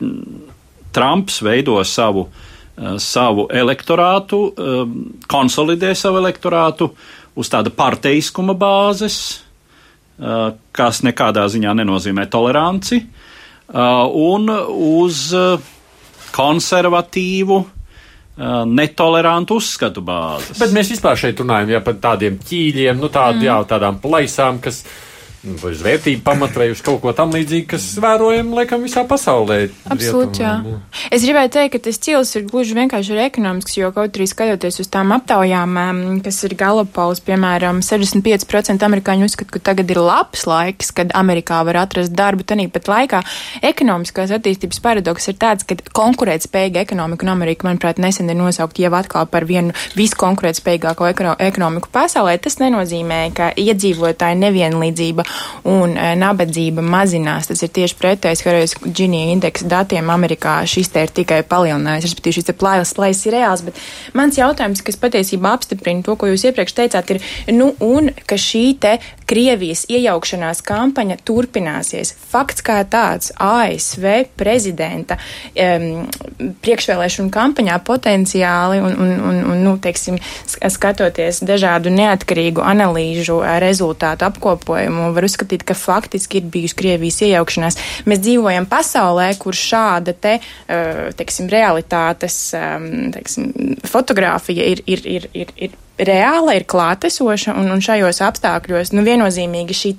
[0.96, 4.82] Trumps veido savu, eh, savu elektorātu, eh,
[5.28, 6.92] konsolidē savu elektorātu
[7.36, 9.44] uz tāda parteiskuma bāzes,
[10.76, 12.98] kas nekādā ziņā nenozīmē toleranci,
[13.72, 15.30] un uz
[16.36, 17.79] konservatīvu, Uh,
[18.40, 20.58] netolerantu uzskatu bāzes.
[20.62, 23.46] Bet mēs vispār šeit runājam ja, par tādiem ķīļiem, nu tād, mm.
[23.50, 24.84] jā, tādām plaisām, kas
[25.44, 29.60] vai uz vērtību pamatu, vai uz kaut ko tam līdzīgu, kas vērojam, laikam, visā pasaulē.
[29.94, 30.56] Absolūti, jā.
[31.16, 34.82] Es gribēju teikt, ka tas cils ir gluži vienkārši ir ekonomisks, jo kaut arī skatoties
[34.84, 35.78] uz tām aptaujām,
[36.26, 41.86] kas ir Galapaus, piemēram, 65% amerikāņu uzskata, ka tagad ir labs laiks, kad Amerikā var
[41.86, 43.24] atrast darbu, tanīpat laikā
[43.72, 48.92] ekonomiskās attīstības paradoks ir tāds, ka konkurētspējīga ekonomika un Amerika, manuprāt, nesen ir nosaukt jau
[49.00, 51.08] atkal par vienu viskonkurētspējīgāko
[51.48, 52.36] ekonomiku pasaulē.
[52.44, 55.29] Tas nenozīmē, ka iedzīvotāji nevienlīdzība
[55.70, 57.50] un e, nabadzība mazinās.
[57.50, 60.60] Tas ir tieši pretējs Harris Gini indeksa datiem Amerikā.
[60.70, 63.80] Šis te ir tikai palielinājies, respektīvi šis te plājas plājas ir reāls, bet
[64.18, 67.22] mans jautājums, kas patiesībā apstiprina to, ko jūs iepriekš teicāt, ir,
[67.56, 68.98] nu, un ka šī te
[69.30, 72.16] Krievijas iejaukšanās kampaņa turpināsies.
[72.32, 76.08] Fakts kā tāds ASV prezidenta um,
[76.66, 80.18] priekšvēlēšanu kampaņā potenciāli un, un, un, un nu, teiksim,
[80.58, 87.80] skatoties dažādu neatkarīgu analīžu rezultātu apkopojumu, var uzskatīt, ka faktiski ir bijusi Krievijas iejaukšanās.
[88.10, 93.52] Mēs dzīvojam pasaulē, kur šāda te, uh, teiksim, realitātes um, teiksim,
[93.90, 99.76] fotografija ir, ir, ir, ir, ir reāla, ir klātesoša, un, un šajos apstākļos nu, viennozīmīgi
[99.76, 99.92] šī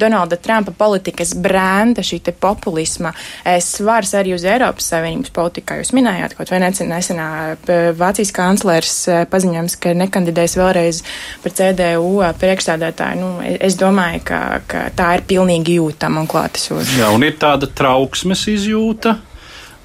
[0.00, 3.12] Donalda Trumpa politikas brenda, šī populisma
[3.44, 8.32] eh, svars arī uz Eiropas Savienības politiku, kā jūs minējāt, kaut vai nesenā eh, Vācijas
[8.36, 11.02] kanclers eh, paziņojums, ka nekandidēs vēlreiz
[11.44, 13.20] par CDU priekšstādātāju.
[13.20, 17.00] Nu, es domāju, ka, ka tā ir pilnīgi jūtama un klātesoša.
[17.00, 19.16] Jā, un ir tāda trauksmes izjūta.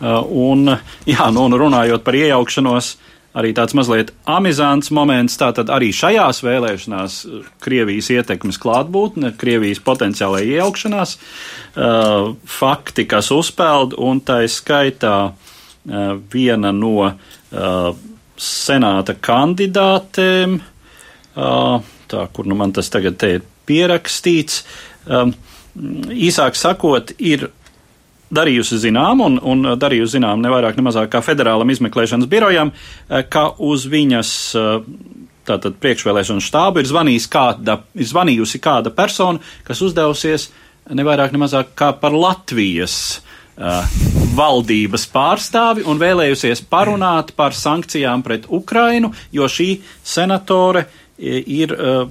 [0.01, 0.65] Un,
[1.05, 5.37] jā, nu, un runājot par iejaukšanos, uh, arī tāds mazliet amizants moments.
[5.39, 13.95] Tātad arī šajās vēlēšanās uh, Krievijas ietekmes klātbūtne, Krievijas potenciālai iejaukšanās, uh, fakti, kas uzpeld,
[13.97, 17.91] un tā ir skaitā uh, viena no uh,
[18.41, 20.57] senāta kandidātēm,
[21.31, 24.63] tā, kur nu man tas tagad te ir pierakstīts.
[25.05, 25.33] Um,
[26.11, 27.49] īsāk sakot, ir
[28.31, 33.25] darījusi zinām, un, un darījusi zinām ne vairāk, ne mazāk kā federālam izmeklēšanas birojam, eh,
[33.29, 34.71] ka uz viņas eh,
[35.47, 36.91] tātad priekšvēlēšanu štābu ir,
[37.31, 40.49] kāda, ir zvanījusi kāda persona, kas uzdevusies
[40.89, 42.95] ne vairāk, ne mazāk kā par Latvijas
[43.57, 43.85] uh,
[44.37, 49.69] valdības pārstāvi un vēlējusies parunāt par sankcijām pret Ukrainu, jo šī
[50.03, 50.87] senatore
[51.21, 52.05] ir uh,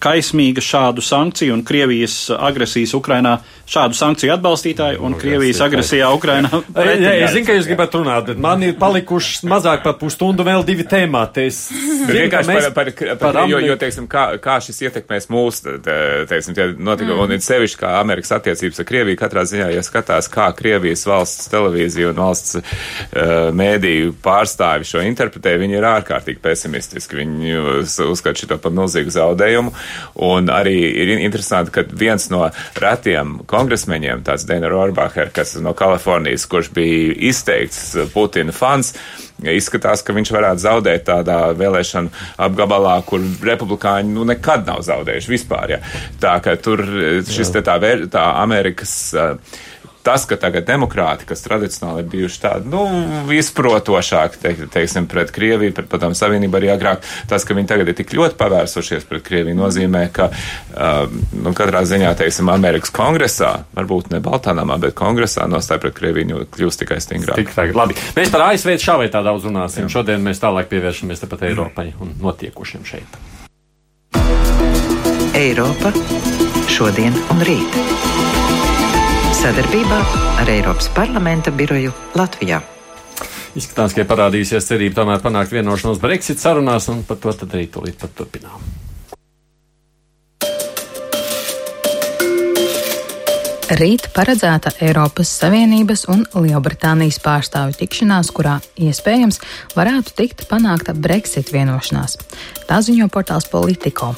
[0.00, 3.38] kaismīga šādu sankciju un Krievijas agresijas Ukrainā
[3.70, 6.50] šādu sankciju atbalstītāji un Krievijas agresijā Ukrainā.
[6.80, 10.64] Jā, es zinu, ka jūs gribat runāt, bet man ir palikuši mazāk par pusstundu vēl
[10.66, 11.46] divi tēmāti.
[11.50, 11.60] Es
[12.08, 16.66] vienkārši par, par, par, par jo, jo, teiksim, kā, kā šis ietekmēs mūs, teiksim, tie
[16.74, 17.22] notikumi, mm.
[17.26, 21.50] un ir sevišķi kā Amerikas attiecības ar Krieviju, katrā ziņā, ja skatās, kā Krievijas valsts
[21.52, 22.64] televīzija un valsts uh,
[23.54, 27.20] mēdīju pārstāvi šo interpretē, viņi ir ārkārtīgi pesimistiski.
[27.20, 27.56] Viņi
[28.10, 29.74] uzskata šo par milzīgu zaudējumu.
[30.26, 32.46] Un arī ir interesanti, ka viens no
[32.80, 38.94] retiem kongresmeņiem, tāds Dana Rohrbacher, kas no Kalifornijas, kurš bija izteikts Putina fans,
[39.40, 42.12] izskatās, ka viņš varētu zaudēt tādā vēlēšanu
[42.46, 45.76] apgabalā, kur republikāņi nu, nekad nav zaudējuši vispār.
[45.76, 45.82] Ja.
[46.20, 46.84] Tā ka tur
[47.30, 47.78] šis te tā,
[48.12, 48.94] tā Amerikas.
[49.16, 49.68] Uh,
[50.02, 52.84] tas, ka tagad demokrāti, kas tradicionāli ir bijuši tādi, nu,
[53.36, 57.98] izprotošāki, te, teiksim, pret Krieviju, pret Padomu Savienību arī agrāk, tas, ka viņi tagad ir
[57.98, 61.02] tik ļoti pavērsušies pret Krieviju, nozīmē, ka, uh,
[61.36, 66.84] nu, katrā ziņā, teiksim, Amerikas kongresā, varbūt ne Baltānamā, bet kongresā nostāja pret Krieviju kļūst
[66.84, 67.40] tikai stingrāk.
[67.40, 67.98] Tik tagad, labi.
[68.16, 69.86] Mēs par ASV šā vai tā daudz runāsim.
[69.86, 69.94] Jā.
[69.98, 73.20] Šodien mēs tālāk pievēršamies tepat Eiropai un notiekošiem šeit.
[75.40, 75.92] Eiropa
[76.70, 78.29] šodien un rīt
[79.40, 79.98] sadarbībā
[80.42, 82.58] ar Eiropas parlamenta biroju Latvijā.
[83.56, 88.12] Izskatās, ka parādīsies cerība tomēr panākt vienošanos Brexit sarunās, un par to arī tūlīt pat
[88.18, 88.60] turpinām.
[93.80, 99.40] Rīt paredzēta Eiropas Savienības un Lielbritānijas pārstāvju tikšanās, kurā iespējams
[99.78, 102.18] varētu tikt panākta Brexit vienošanās.
[102.68, 104.12] Tā ziņo portāls Politico.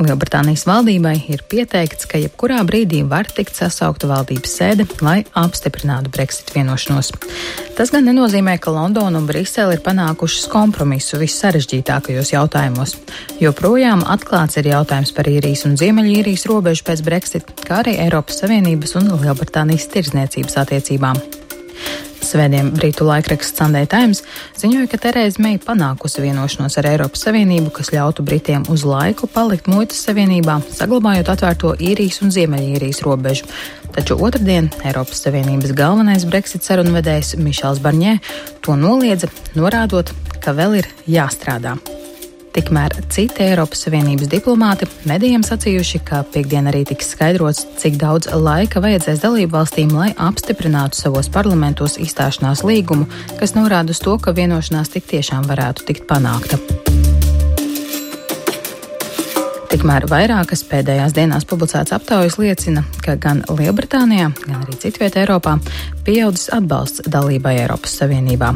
[0.00, 6.54] Lielbritānijas valdībai ir pieteikts, ka jebkurā brīdī var tikt sasaukta valdības sēde, lai apstiprinātu Brexit
[6.54, 7.12] vienošanos.
[7.76, 12.96] Tas gan nenozīmē, ka Londona un Brisele ir panākušas kompromisu vissarežģītākajos jautājumos.
[13.42, 18.96] Joprojām atklāts ir jautājums par īrijas un Ziemeļīrijas robežu pēc Brexit, kā arī Eiropas Savienības
[19.02, 21.41] un Lielbritānijas tirdzniecības attiecībām.
[22.22, 24.22] Svētdien Brītu laikraksts Sunday Times
[24.56, 29.68] ziņoja, ka Terēza Meija panākusi vienošanos ar Eiropas Savienību, kas ļautu Britiem uz laiku palikt
[29.68, 33.48] muitas savienībā, saglabājot atvērto īrijas un ziemeļīrijas robežu.
[33.92, 38.16] Taču otrdien Eiropas Savienības galvenais Brexit sarunvedējs Mišels Barņē
[38.64, 41.76] to noliedza, norādot, ka vēl ir jāstrādā.
[42.52, 48.82] Tikmēr citi Eiropas Savienības diplomāti medijiem sacījuši, ka piekdien arī tiks skaidrots, cik daudz laika
[48.84, 53.08] vajadzēs dalību valstīm, lai apstiprinātu savos parlamentos izstāšanās līgumu,
[53.40, 56.60] kas norāda uz to, ka vienošanās tik tiešām varētu tikt panākta.
[59.72, 65.54] Tikmēr vairākas pēdējās dienās publicētas aptaujas liecina, ka gan Lielbritānijā, gan arī citvietā Eiropā
[66.04, 68.50] pieaudzis atbalsts dalībai Eiropas Savienībā.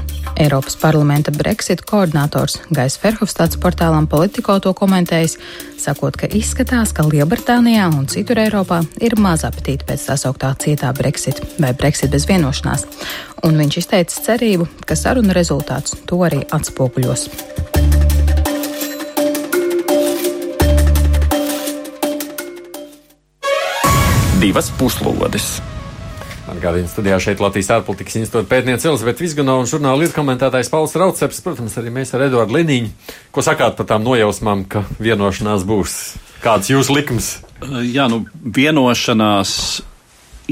[0.44, 5.38] Eiropas parlamenta Brexit koordinators Gais Ferhofstāds portālam Politico to komentējis,
[5.80, 10.92] sakot, ka izskatās, ka Lielbritānijā un citur Eiropā ir maz apetīti pēc tā sauktā cietā
[11.00, 12.84] Brexit vai Brexit bez vienošanās,
[13.48, 17.30] un viņš izteica cerību, ka saruna rezultāts to arī atspoguļos.
[24.46, 25.56] Divas puslodes.
[26.46, 31.42] Atgādījums studijā šeit Latvijas ārpolitikas institūta pētniece Elizabete Vizganova un žurnāla līdz komentētājs Pauls Rauceps.
[31.42, 32.92] Protams, arī mēs ar Eduardu Liniņu.
[33.34, 35.98] Ko sakāt par tām nojausmām, ka vienošanās būs?
[36.44, 37.32] Kāds jūsu likums?
[37.90, 39.56] Jā, nu, vienošanās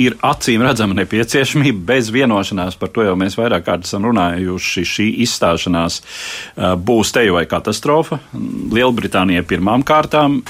[0.03, 1.85] ir acīm redzama nepieciešamība.
[1.93, 4.87] Bez vienošanās par to jau mēs vairāk kārt esam runājuši.
[4.91, 8.19] Šī izstāšanās uh, būs te vai katastrofa.
[8.75, 10.41] Lielbritānijai pirmām kārtām.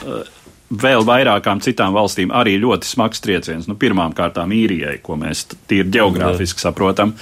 [0.82, 3.68] Vēl vairākām citām valstīm arī ļoti smags trieciens.
[3.70, 7.14] Nu, pirmām kārtām īrijai, ko mēs tīri geogrāfiski saprotam,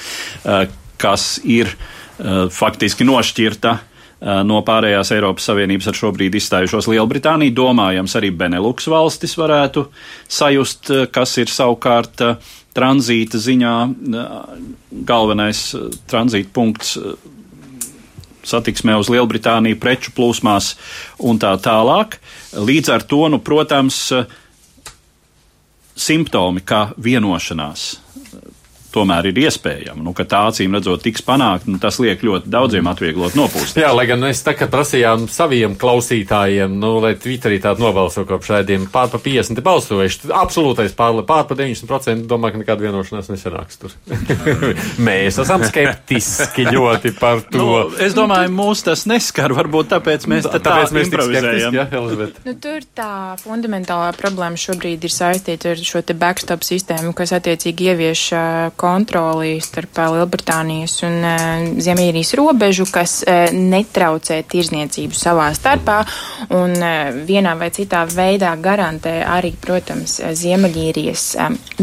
[1.03, 1.73] kas ir
[2.53, 3.77] faktiski nošķirta
[4.47, 7.55] no pārējās Eiropas Savienības ar šobrīd izstājušos Lielbritāniju.
[7.59, 9.89] Domājams, arī Benelux valstis varētu
[10.31, 12.23] sajust, kas ir savukārt
[12.73, 13.75] tranzīta ziņā
[15.09, 15.65] galvenais
[16.09, 16.95] tranzīta punkts
[18.47, 20.75] satiksmē uz Lielbritāniju, preču plūsmās
[21.23, 22.19] un tā tālāk.
[22.53, 24.05] Līdz ar to, nu, protams,
[25.97, 28.02] simptomi kā vienošanās
[28.95, 30.03] tomēr ir iespējama.
[30.05, 33.79] Nu, ka tā acīm redzot tiks panākt, nu, tas liek ļoti daudziem atvieglot nopūst.
[33.81, 38.53] Jā, lai gan mēs tā kā prasījām saviem klausītājiem, nu, lai Twitterī tādu nobalso kopš
[38.53, 43.81] šādiem pār pa 50 balsojuši, absolūtais pār, pār pa 90% domā, ka nekāda vienošanās nesanāks
[43.83, 43.97] tur.
[45.09, 47.63] mēs esam skeptiski ļoti par to.
[47.63, 51.77] Nu, es domāju, mūs tas neskar, varbūt tāpēc mēs tā, tāpēc mēs improvizējam.
[51.77, 52.41] Ja, Elizabet.
[52.47, 53.11] nu, tur tā
[53.43, 58.25] fundamentālā problēma šobrīd ir saistīta ar šo te backstop sistēmu, kas attiecīgi ievieš
[58.83, 61.15] kontroli starp Lielbritānijas un
[61.83, 63.21] Ziemeļīrijas robežu, kas
[63.55, 66.01] netraucē tirzniecību savā starpā
[66.59, 66.75] un
[67.29, 71.27] vienā vai citā veidā garantē arī, protams, Ziemeļīrijas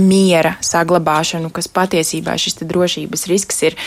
[0.03, 3.77] miera saglabāšanu, kas patiesībā šis drošības risks ir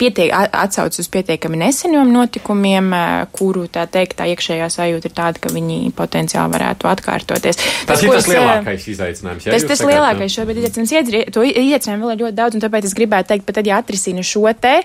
[0.00, 2.92] pietiek, atsauc uz pietiekami neseniem notikumiem,
[3.36, 7.56] kuru tā teikt, tā iekšējā sajūta ir tāda, ka viņi potenciāli varētu atkārtoties.
[7.58, 9.42] Tas, tas ir tas lielākais izaicinājums.
[9.46, 11.32] Jā, tas tas lielākais šobrīd izaicinājums.
[11.34, 13.82] To izaicinājumu vēl ir ļoti daudz daudz, un tāpēc es gribētu teikt, ka tad, ja
[13.82, 14.78] atrisina šo te,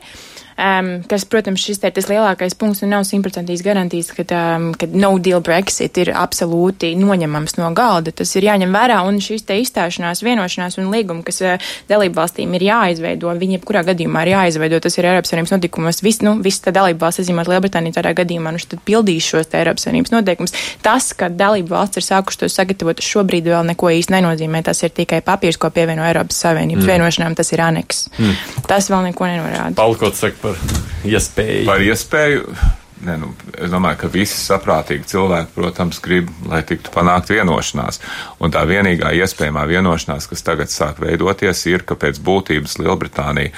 [0.62, 5.12] um, kas, protams, šis ir tas lielākais punkts un nav simtprocentīgs garantijas, ka, um, no
[5.24, 8.14] deal Brexit ir absolūti noņemams no galda.
[8.16, 12.54] Tas ir jāņem vērā, un šīs te izstāšanās, vienošanās un līguma, kas uh, dalību valstīm
[12.58, 16.02] ir jāizveido, viņi jebkurā gadījumā ir jāizveido, tas ir Eiropas Savienības notikumos.
[16.06, 19.62] Viss, nu, viss tā dalību valsts, izņemot Lielbritāniju, tādā gadījumā, nu, tad pildīs šos te
[19.62, 20.56] Eiropas Savienības noteikumus.
[20.86, 24.64] Tas, ka dalību valsts ir sākuši to sagatavot, šobrīd vēl neko īsti nenozīmē.
[24.66, 26.92] Tas ir tikai papīrs, ko pievieno Eiropas Savienības mm.
[26.94, 28.06] vienošanām, tas ir aneks.
[28.18, 28.38] Mm.
[28.70, 29.76] Tas vēl neko nenorāda.
[29.80, 31.66] Palkot saka par iespēju.
[31.70, 32.56] Par iespēju.
[33.02, 37.98] Ne, nu, es domāju, ka visi saprātīgi cilvēki, protams, grib, lai tiktu panākt vienošanās.
[38.38, 43.56] Un tā vienīgā iespējamā vienošanās, kas tagad sāk veidoties, ir, ka pēc būtības Lielbritānija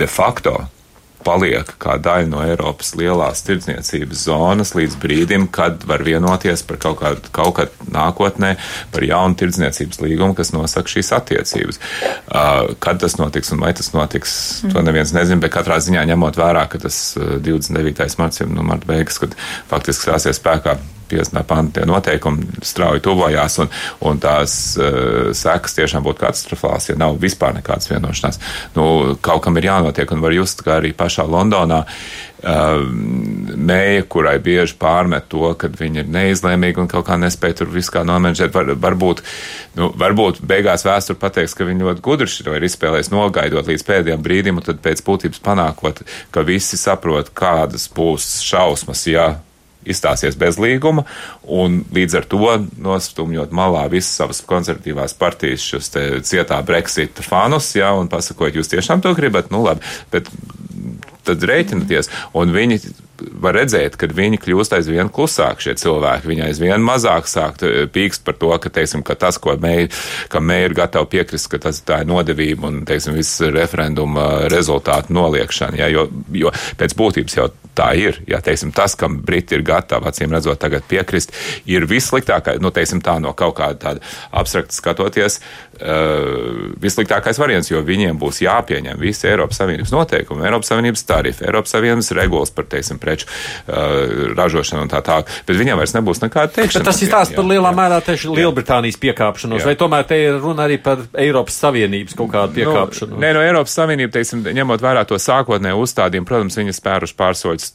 [0.00, 0.62] de facto
[1.24, 7.00] paliek kā daļa no Eiropas lielās tirdzniecības zonas līdz brīdim, kad var vienoties par kaut
[7.02, 8.54] kādu, kaut kādu nākotnē
[8.94, 11.80] par jaunu tirdzniecības līgumu, kas nosaka šīs attiecības.
[12.30, 14.86] Uh, kad tas notiks un vai tas notiks, to mm.
[14.86, 18.08] neviens nezina, bet katrā ziņā ņemot vērā, ka tas 29.
[18.20, 19.36] marts ir nu, marta beigas, kad
[19.70, 20.78] faktiski stāsies spēkā
[21.10, 21.44] 50.
[21.48, 23.70] panta noteikumi strauji tuvojās, un,
[24.08, 28.40] un tās uh, sekas tiešām būtu katastrofāls, ja nav vispār nekādas vienošanās.
[28.78, 34.38] Nu, kaut kam ir jānotiek, un var just, ka arī pašā Londonā uh, mēja, kurai
[34.42, 38.54] bieži pārmet to, ka viņa ir neizlēmīga un kaut kā nespēja tur visu kā nomenedžēt.
[38.54, 39.22] Var, varbūt,
[39.80, 44.24] nu, varbūt beigās vēsture pateiks, ka viņa ļoti gudri šo ir izspēlējis nogaidot līdz pēdējiem
[44.24, 49.34] brīdim, un tad pēc būtības panākot, ka visi saprot, kādas būs šausmas, ja
[49.88, 51.06] izstāsies bez līguma,
[51.50, 55.92] un līdz ar to nostumjot malā visas savas konservatīvās partijas šos
[56.28, 60.30] cietā Brexit fanus, jā, un pasakot, jūs tiešām to gribat, nu labi, bet
[61.26, 62.80] tad rēķināties, un viņi
[63.40, 66.28] var redzēt, ka viņi kļūst aizvien klusāk šie cilvēki.
[66.30, 69.90] Viņi aizvien mazāk sāk eh, pīkst par to, ka, teiksim, ka tas, ko mēģi,
[70.32, 75.14] ka mēģi ir gatavi piekrist, ka tas tā ir nodevība un, teiksim, viss referenduma rezultātu
[75.16, 75.82] noliekšana.
[75.82, 78.20] Ja, jo, jo pēc būtības jau tā ir.
[78.30, 81.34] Ja, teiksim, tas, kam Briti ir gatavi, acīm redzot, tagad piekrist,
[81.70, 84.04] ir vissliktākais, nu, teiksim, tā no kaut kāda tāda
[84.36, 85.40] abstrakta skatoties,
[85.80, 91.74] uh, vissliktākais variants, jo viņiem būs jāpieņem visi Eiropas Savienības noteikumi, Eiropas Savienības tarifi, Eiropas
[91.76, 96.54] Savienības regulas par, teiksim, preču uh, ražošanu un tā tālāk, bet viņiem vairs nebūs nekāda
[96.58, 96.84] teikšana.
[96.84, 99.70] Bet tas ir tās par lielā jā, mērā tieši Lielbritānijas piekāpšanos, jā.
[99.70, 103.16] vai tomēr te ir runa arī par Eiropas Savienības kaut kādu nu, piekāpšanu?
[103.16, 107.70] Nu, nē, no Eiropas Savienības, teiksim, ņemot vērā to sākotnēju uzstādījumu, protams, viņi spēruši pārsoļus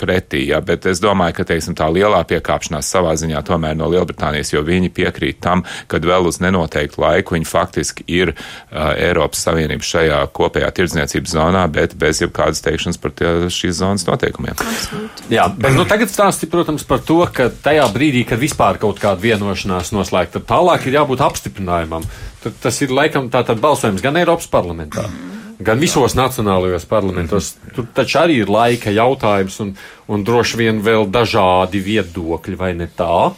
[0.00, 4.52] pretī, jā, bet es domāju, ka, teiksim, tā lielā piekāpšanās savā ziņā tomēr no Lielbritānijas,
[4.54, 9.92] jo viņi piekrīt tam, kad vēl uz nenoteiktu laiku viņi faktiski ir uh, Eiropas Savienības
[9.94, 14.56] šajā kopējā tirdzniecības zonā, bet bez jebkādas teikšanas par tie, šīs zonas noteikumiem.
[14.56, 15.24] Absolut.
[15.32, 19.22] Jā, bet nu, tagad stāsti, protams, par to, ka tajā brīdī, kad vispār kaut kāda
[19.22, 22.06] vienošanās noslēgta, tālāk ir jābūt apstiprinājumam.
[22.44, 25.08] Tad tas ir laikam tātad balsojums gan Eiropas parlamentā.
[25.56, 27.54] Gan visos nacionālajos parlamentos.
[27.72, 29.72] Tur taču arī ir laika jautājums un,
[30.12, 33.30] un droši vien vēl dažādi viedokļi, vai ne tā?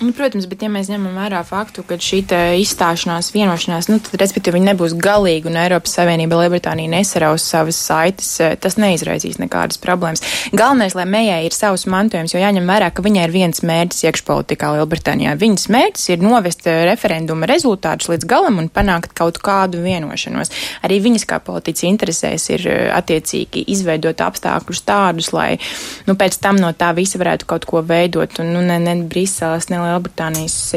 [0.00, 2.22] Nu, protams, bet ja mēs ņemam vērā faktu, ka šī
[2.62, 8.30] izstāšanās, vienošanās, nu, tad, respektīvi, viņi nebūs galīgi un Eiropas Savienība, Lielbritānija nesaraus savas saites,
[8.40, 10.24] eh, tas neizraisīs nekādas problēmas.
[10.56, 14.70] Galvenais, lai mējai ir savs mantojums, jo jāņem vērā, ka viņai ir viens mērķis iekšpolitikā
[14.78, 15.34] Lielbritānijā.
[15.36, 20.48] Viņas mērķis ir novest eh, referenduma rezultātus līdz galam un panākt kaut kādu vienošanos.
[20.80, 25.60] Arī viņas kā politiķis interesēs ir eh, attiecīgi izveidot apstākļus tādus, lai
[26.08, 28.40] nu, pēc tam no tā visa varētu kaut ko veidot.
[28.40, 29.89] Un, nu, ne, ne Briseles, ne Lielbritānijas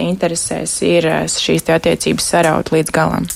[0.02, 3.30] interesēs ir eh, šīs attiecības saraut līdz galam.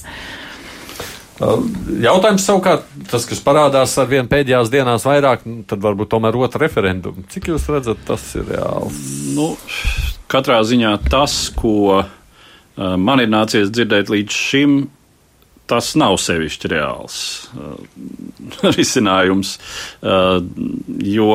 [1.38, 6.63] Jautājums savukārt, tas, kas parādās ar vien pēdējās dienās vairāk, nu, tad varbūt tomēr otru
[6.63, 7.28] referendumu.
[7.30, 8.97] Cik jūs redzat, tas ir reāls?
[9.38, 9.51] Nu,
[10.34, 12.07] katrā ziņā tas, ko uh,
[12.97, 14.80] man ir nācies dzirdēt līdz šim,
[15.69, 17.19] tas nav sevišķi reāls
[17.53, 17.78] uh,
[18.78, 19.57] risinājums,
[20.01, 20.39] uh,
[21.05, 21.30] jo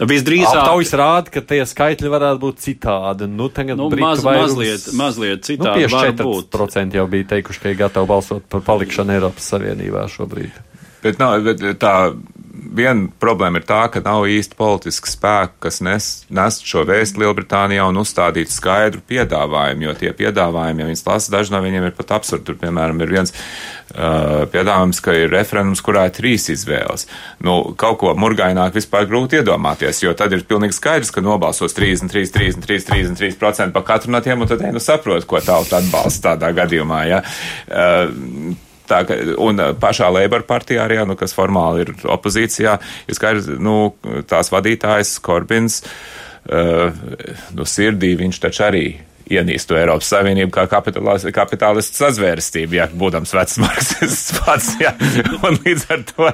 [0.00, 3.28] Visdrīzāk aptaujas rāda, ka tie skaitļi varētu būt citādi.
[3.28, 5.86] Nu, nu, maz, vairums, mazliet, mazliet citādi.
[5.86, 10.56] Nu, tieši 4% jau bija teikuši, ka ir gatavi balsot par palikšanu Eiropas Savienībā šobrīd.
[11.04, 11.94] Bet, nav, bet tā
[12.76, 17.86] viena problēma ir tā, ka nav īsti politiski spēki, kas nes, nes šo vēstu Lielbritānijā
[17.90, 22.14] un uzstādīt skaidru piedāvājumu, jo tie piedāvājumi, ja viņas lasa, daži no viņiem ir pat
[22.18, 22.46] absurdi.
[22.46, 27.06] Tur, piemēram, ir viens uh, piedāvājums, ka ir referendums, kurā ir trīs izvēles.
[27.46, 32.32] Nu, kaut ko murgaināk vispār grūti iedomāties, jo tad ir pilnīgi skaidrs, ka nobalsos 33,
[32.36, 32.86] 33,
[33.20, 37.04] 33% par katru no tiem, un tad, nu, saprot, ko tauta atbalsta tādā gadījumā.
[37.10, 37.22] Ja?
[37.66, 39.02] Uh, Tā,
[39.38, 43.76] un pašā Labour partijā arī, nu, kas formāli ir opozīcijā, ir skaidrs, nu,
[44.30, 46.90] tās vadītājs Korbins, uh,
[47.54, 48.84] nu, sirdī viņš taču arī
[49.30, 54.92] ienīstu Eiropas Savienību kā kapitālistu sazvērestību, ja būdams vecs marksists pats, ja,
[55.40, 56.30] un līdz ar to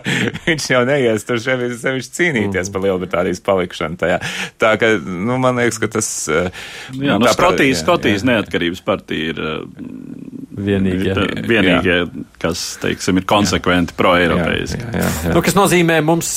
[0.47, 4.21] viņš jau neies tur sevišķi cīnīties par Lielbritānijas palikšanu tajā.
[4.63, 6.11] Tā ka, nu, man liekas, ka tas.
[6.33, 6.51] Eh,
[6.97, 9.59] jā, nu, Skotijas, Skotijas neatkarības partija ir eh,
[10.57, 11.15] vienīgie,
[11.47, 11.99] vienīgie
[12.41, 14.89] kas, teiksim, ir konsekventi pro-eiropeiski.
[15.35, 16.31] Nu, kas nozīmē, mums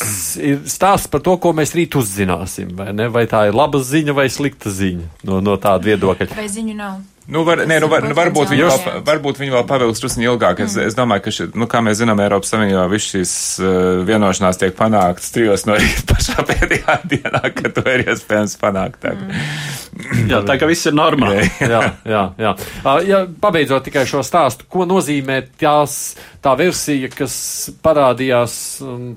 [0.43, 3.09] ir stāsts par to, ko mēs rīt uzzināsim, vai ne?
[3.13, 6.29] Vai tā ir laba ziņa vai slikta ziņa no, no tāda viedokļa?
[6.35, 6.99] Vai ziņu nav?
[7.29, 10.63] Nu, var, nē, nu, var, nu, varbūt, viņi vēl, varbūt viņi vēl pavilks drusku ilgāk.
[10.65, 10.87] Es, mm.
[10.89, 13.75] es domāju, ka, ši, nu, kā mēs zinām, Eiropas Savienībā viss šīs uh,
[14.07, 18.97] vienošanās tiek panāktas trijos no rīta pašā pēdējā dienā, kad to ir iespējams panākt.
[19.03, 19.13] Tā.
[19.13, 20.31] Mm.
[20.31, 21.45] jā, tā ka viss ir normāli.
[21.61, 22.55] jā, jā, jā.
[22.81, 25.99] Uh, ja, pabeidzot tikai šo stāstu, ko nozīmē tās,
[26.41, 27.37] tā versija, kas
[27.85, 28.57] parādījās,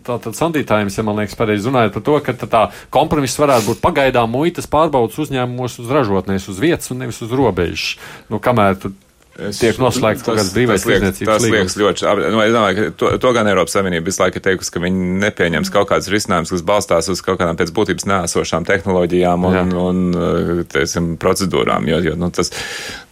[0.04, 4.36] tātad sandītājums, ja man liekas pareizi runājot par to, ka tā kompromiss varētu būt pagaidām
[4.36, 8.01] muitas pārbaudas uzņēmumos uz ražotnēs, uz vietas un nevis uz robežas
[8.32, 8.78] nu, kamēr
[9.32, 11.72] Es, tiek noslēgts kaut kāds brīvais tirdzniecības līgums.
[11.72, 14.44] Tas liekas ļoti, nu, es domāju, ka to, to gan Eiropas Savienība visu laiku ir
[14.44, 18.66] teikusi, ka viņi nepieņems kaut kādas risinājumus, kas balstās uz kaut kādām pēc būtības nēsošām
[18.68, 19.62] tehnoloģijām un, Jā.
[19.64, 22.52] un, un teiksim, procedūrām, jo, jo nu, tas.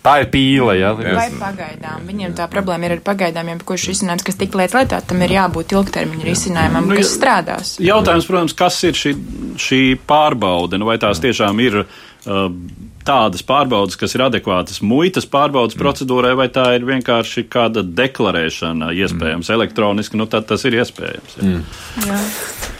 [0.04, 0.92] Tā ir pīle, jā.
[0.96, 2.04] Vai pagaidām.
[2.08, 5.34] Viņiem tā problēma ir ar pagaidām, jo kurš risinājums, kas tik lietas lietā, tam ir
[5.38, 7.74] jābūt ilgtermiņa risinājumam, nu, kas strādās.
[7.84, 9.16] Jautājums, protams, kas ir šī,
[9.60, 11.82] šī pārbaude, nu, vai tās tiešām ir.
[11.84, 15.82] Uh, tādas pārbaudas, kas ir adekvātas muitas pārbaudas mm.
[15.82, 19.54] procedūrai, vai tā ir vienkārši kāda deklarēšana iespējams mm.
[19.56, 21.38] elektroniski, nu tad tas ir iespējams.
[21.38, 21.46] Jā.
[21.46, 21.62] Mm.
[22.08, 22.18] Jā.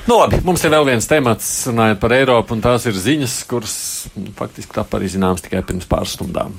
[0.09, 3.79] Nu, labi, mums ir vēl viens temats, runājot par Eiropu, un tās ir ziņas, kuras
[4.17, 6.57] nu, faktiski tā arī zināmas tikai pirms pāris stundām.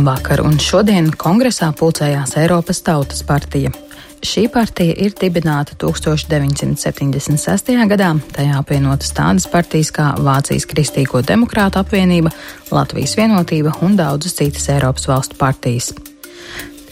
[0.00, 3.72] Vakar un šodien kongresā pulcējās Eiropas Tautas partija.
[4.20, 7.70] Šī partija ir dibināta 1976.
[7.88, 8.10] gadā.
[8.36, 12.32] Tajā apvienotas tādas partijas kā Vācijas Kristīgo demokrātu apvienība,
[12.70, 15.94] Latvijas vienotība un daudzas citas Eiropas valstu partijas.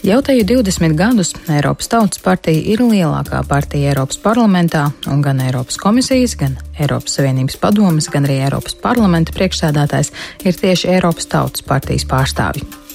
[0.01, 5.41] Jau te jau 20 gadus Eiropas Tautas partija ir lielākā partija Eiropas parlamentā, un gan
[5.43, 10.13] Eiropas komisijas, gan Eiropas Savienības padomes, gan arī Eiropas parlamenta priekšsēdētājs
[10.47, 12.88] ir tieši Eiropas Tautas partijas pārstāvji.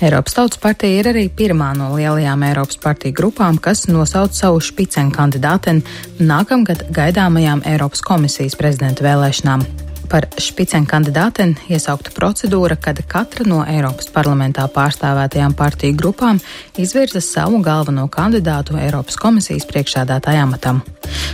[0.00, 5.14] Eiropas Tautas partija ir arī pirmā no lielajām Eiropas partiju grupām, kas nosauc savu špicenu
[5.14, 5.84] kandidāteni
[6.20, 9.66] nākamgad gaidāmajām Eiropas komisijas prezidenta vēlēšanām.
[10.10, 16.40] Par špicenu kandidāteni iesaukta procedūra, kad katra no Eiropas parlamentā pārstāvētajām partiju grupām
[16.78, 20.82] izvirza savu galveno kandidātu Eiropas komisijas priekšsēdētāja amatam.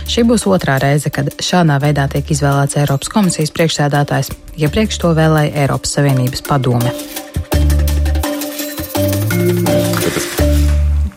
[0.09, 4.31] Šī būs otrā reize, kad šādā veidā tiek izvēlēts Eiropas komisijas priekšsēdētājs.
[4.63, 6.95] Iepriekš to vēlēja Eiropas Savienības padome.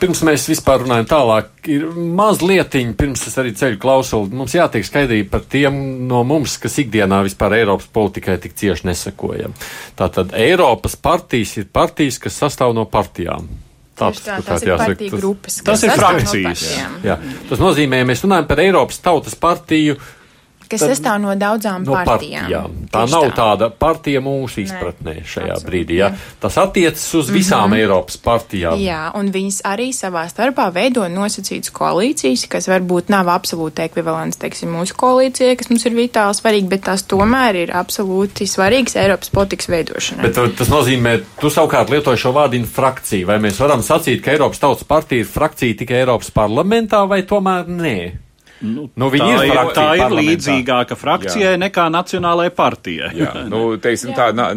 [0.01, 5.31] Pirms mēs vispār runājam tālāk, ir mazliet, pirms es arī ceļu klausuli, mums jātiek skaidrība
[5.37, 5.77] par tiem
[6.09, 9.55] no mums, kas ikdienā vispār Eiropas politikai tik cieši nesakojam.
[9.99, 13.49] Tātad Eiropas partijas ir partijas, kas sastāv no partijām.
[13.95, 15.57] Tāds, tā, ir jāsaka, partiju tas- grupas.
[15.63, 16.65] tas ir sastāv no frakcijas.
[16.67, 16.95] partijām.
[17.07, 17.19] Jā.
[17.49, 19.97] Tas nozīmē, mēs runājam par Eiropas Tautas partiju.
[20.69, 22.49] Kas Tad- sastāv no daudzām No partijām.
[22.49, 22.71] partijām.
[22.91, 25.99] Tā Tieši nav tāda partija mūsu Nē, izpratnē šajā absolūti, brīdī.
[25.99, 26.09] Ja?
[26.09, 26.17] jā.
[26.41, 27.79] Tas attiecas uz visām mm -hmm.
[27.81, 28.79] Eiropas partijām.
[28.81, 34.73] Jā, un viņas arī savā starpā veido nosacītas koalīcijas, kas varbūt nav absolūti ekvivalents, teiksim,
[34.73, 39.69] mūsu koalīcijai, kas mums ir vitāli svarīgi, bet tās tomēr ir absolūti svarīgas Eiropas politikas
[39.69, 40.23] veidošanai.
[40.23, 43.27] Bet uh, tas nozīmē, tu savukārt lietoji šo vārdu frakcija.
[43.27, 47.67] Vai mēs varam sacīt, ka Eiropas Tautas partija ir frakcija tikai Eiropas parlamentā, vai tomēr
[47.69, 48.24] nē?
[48.65, 53.11] Nu, Nu, tā ir ir, tā ir līdzīgāka frakcijai nekā Nacionālajai partijai.
[53.19, 54.55] Jā, nu, teiksim, tā nav,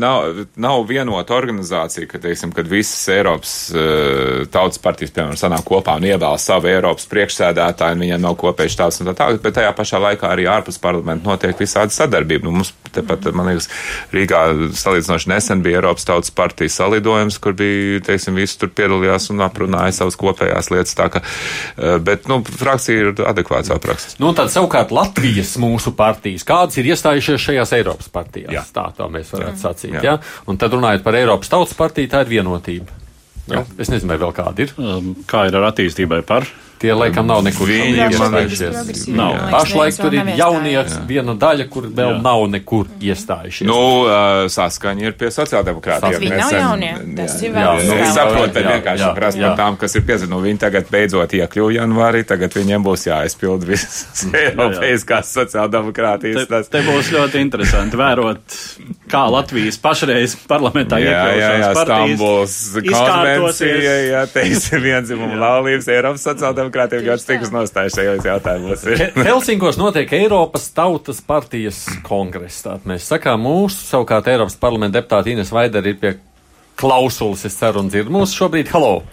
[0.55, 6.07] nav, vienota organizācija, ka, teiksim, kad visas Eiropas uh, tautas partijas, piemēram, sanāk kopā un
[6.07, 10.01] ievēl savu Eiropas priekšsēdētāju, un viņiem nav kopēji štāsts un tā tālāk, bet tajā pašā
[10.03, 12.47] laikā arī ārpus parlamenta notiek visādi sadarbība.
[12.47, 13.69] Nu, mums tepat, man liekas,
[14.13, 14.43] Rīgā
[14.77, 19.99] salīdzinoši nesen bija Eiropas tautas partijas salidojums, kur bija, teiksim, visi tur piedalījās un aprunāja
[19.99, 24.19] savas kopējās lietas, tā ka, uh, bet, nu, frakcija ir adekvāts apraksts.
[24.19, 28.53] Nu, tad savukārt Latvijas mūsu partijas, kādas ir iestājušies šajās Eiropas partijās.
[28.53, 28.63] Jā.
[28.73, 29.97] Tā, tā mēs varētu sacīt.
[29.97, 30.03] Jā.
[30.03, 30.15] Ja?
[30.47, 32.93] Un tad runājot par Eiropas Tautas partiju, tā ir vienotība.
[33.47, 33.63] Ja?
[33.79, 34.73] Es nezinu, vai vēl kāda ir.
[34.77, 36.47] Um, Kā ir ar attīstībai par?
[36.77, 39.07] Tie laikam nav nekur iestājušies.
[39.49, 41.07] Pašlaik tur ir nav jaunie, iestājies.
[41.09, 42.19] viena daļa, kur vēl Jā.
[42.21, 43.65] nav nekur iestājušies.
[43.65, 46.19] Nu, uh, saskaņa ir pie sociāldemokrātiem.
[46.21, 49.49] Viņi nav jaunie, tas ir vēl nu, es saprotu, bet vienkārši jā, prasa jā.
[49.49, 50.33] par tām, kas ir piezīmēti.
[50.35, 56.43] Nu, viņi tagad beidzot iekļuva janvārī, tagad viņiem būs jāizpild visas Eiropeiskās sociāldemokrātijas.
[56.43, 58.57] Te, tas- te būs ļoti interesanti vērot,
[59.09, 62.55] kā Latvijas pašreiz parlamentā Jā, jā, jā, Stambuls
[62.85, 66.25] konvencija, jā, teiksim, vienzimumu laulības Eiropas
[66.67, 68.85] sociāldemokrātiem ļoti stīgas nostājas šajos jautājumos.
[69.27, 72.63] Helsinkos notiek Eiropas Tautas partijas kongress.
[72.65, 76.15] Tātad mēs sakām, mūsu savukārt Eiropas parlamenta deputāta Ines Vaidara ir pie
[76.77, 78.71] klausulas, es ceru, un dzird mūsu šobrīd.
[78.73, 79.03] Halo!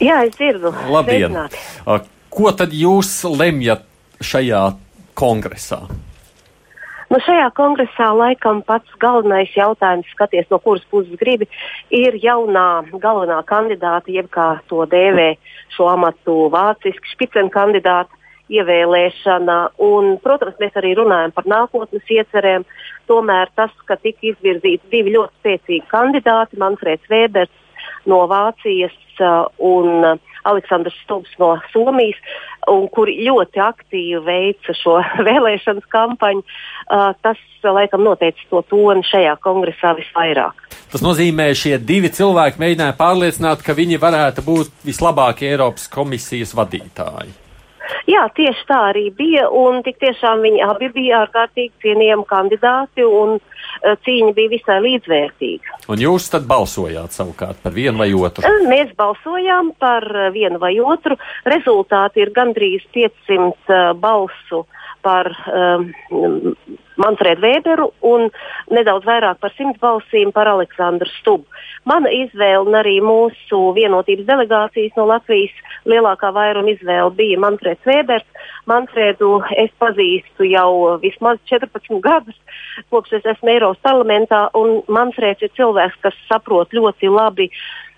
[0.00, 0.74] Jā, es dzirdu.
[0.90, 1.30] Labdien!
[1.30, 1.62] Sveicināti.
[1.86, 2.02] A,
[2.34, 3.84] Ko tad jūs lemjat
[4.18, 4.64] šajā
[5.14, 5.84] kongresā?
[7.14, 11.46] Nu, šajā kongresā laikam pats galvenais jautājums, skaties, no kuras puses gribi,
[11.94, 15.28] ir jaunā galvenā kandidāta, jeb kā to dēvē
[15.76, 18.10] šo amatu vāciski špicen kandidāta
[18.50, 19.60] ievēlēšana.
[19.86, 22.66] Un, protams, mēs arī runājam par nākotnes iecerēm.
[23.06, 27.54] Tomēr tas, ka tika izvirzīti divi ļoti spēcīgi kandidāti, Manfreds Vēbers
[28.10, 32.20] no Vācijas uh, un uh, Aleksandrs Stulbs no Somijas,
[32.70, 39.36] un kuri ļoti aktīvi veica šo vēlēšanas kampaņu, uh, tas laikam noteica to toni šajā
[39.44, 40.66] kongresā visvairāk.
[40.92, 47.43] Tas nozīmē, šie divi cilvēki mēģināja pārliecināt, ka viņi varētu būt vislabākie Eiropas komisijas vadītāji.
[48.10, 53.38] Jā, tieši tā arī bija, un tik tiešām viņi abi bija ārkārtīgi cienījami kandidāti, un
[53.38, 55.78] uh, cīņa bija visai līdzvērtīga.
[55.88, 58.44] Un jūs tad balsojāt savukārt par vienu vai otru.
[58.44, 61.16] Uh, Mēs balsojām par uh, vienu vai otru.
[61.48, 63.40] Rezultāti ir gandrīz 500
[63.72, 64.66] uh, balsu
[65.04, 65.88] par um,
[67.00, 68.28] Manfredu Vēberu un
[68.74, 71.46] nedaudz vairāk par 100 balsīm par Aleksandru Stubu.
[71.84, 75.54] Mana izvēle un arī mūsu vienotības delegācijas no Latvijas
[75.90, 78.26] lielākā vairuma izvēle bija Manfreds Vēbers.
[78.70, 82.38] Manfredu es pazīstu jau vismaz 14 gadus,
[82.90, 87.50] kopš es esmu Eiropas parlamentā, un Manfreds ir cilvēks, kas saprot ļoti labi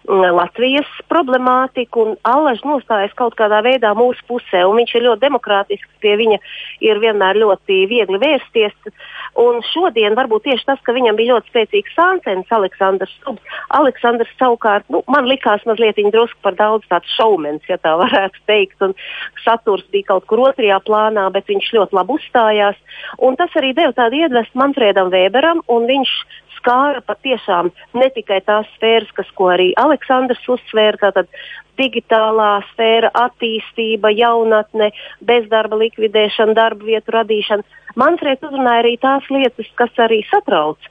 [0.08, 4.62] Latvijas problemātiku un allaž nostājas kaut kādā veidā mūsu pusē.
[4.66, 6.38] un Viņš ir ļoti demokrātisks, pie viņa
[6.80, 8.74] ir vienmēr ļoti viegli vērsties.
[9.36, 13.58] Un šodien varbūt tieši tas, ka viņam bija ļoti spēcīgs sāncens, Aleksandrs Stubs.
[13.76, 18.80] Aleksandrs savukārt, nu, man likās mazliet drusku par daudz tāds šaumens, ja tā varētu teikt,
[18.86, 18.96] un
[19.44, 22.80] saturs bija kaut kur otrajā plānā, bet viņš ļoti labi uzstājās.
[23.20, 26.16] Un tas arī deva tādu iedvesmu Manfredam Weberam, un viņš
[26.56, 31.28] skāra patiešām ne tikai tās sfēras, kas, ko arī Aleksandrs uzsvēra, tātad
[31.78, 37.66] digitālā sfēra, attīstība, jaunatne, bezdarba likvidēšana, darba vietu radīšana.
[37.96, 40.90] Manfreds uzrunāja arī tās lietas, kas arī satrauc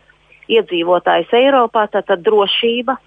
[0.51, 2.97] iedzīvotājus Eiropā, tātad drošība,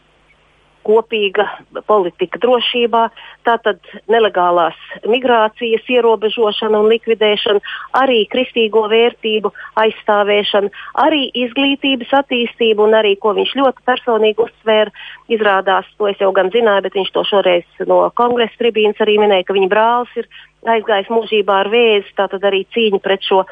[0.89, 1.45] kopīga
[1.89, 3.03] politika drošībā,
[3.47, 4.77] tātad nelegālās
[5.09, 7.61] migrācijas ierobežošana un likvidēšana,
[8.01, 10.73] arī kristīgo vērtību aizstāvēšana,
[11.05, 14.95] arī izglītības attīstība un arī, ko viņš ļoti personīgi uzsvēra,
[15.33, 19.49] izrādās, to es jau gan zināju, bet viņš to šoreiz no kongresa tribīnas arī minēja,
[19.49, 20.31] ka viņa brālis ir
[20.69, 23.45] aizgājis mūžībā ar vēzi, tātad arī cīņa pret šo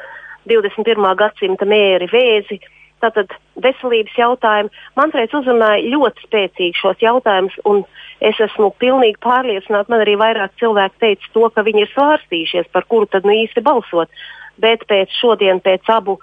[0.47, 1.13] 21.
[1.19, 2.59] gadsimta mēri vēzi.
[3.03, 4.71] Tātad veselības jautājumi.
[4.97, 7.83] Manfreds uzrunāja ļoti spēcīgi šos jautājumus, un
[8.25, 9.91] es esmu pilnīgi pārliecināta.
[9.93, 13.63] Man arī vairāk cilvēku teica to, ka viņi ir svārstījušies, par kuru tad nu īsti
[13.65, 14.09] balsot.
[14.57, 16.17] Bet pēc šodien, pēc abu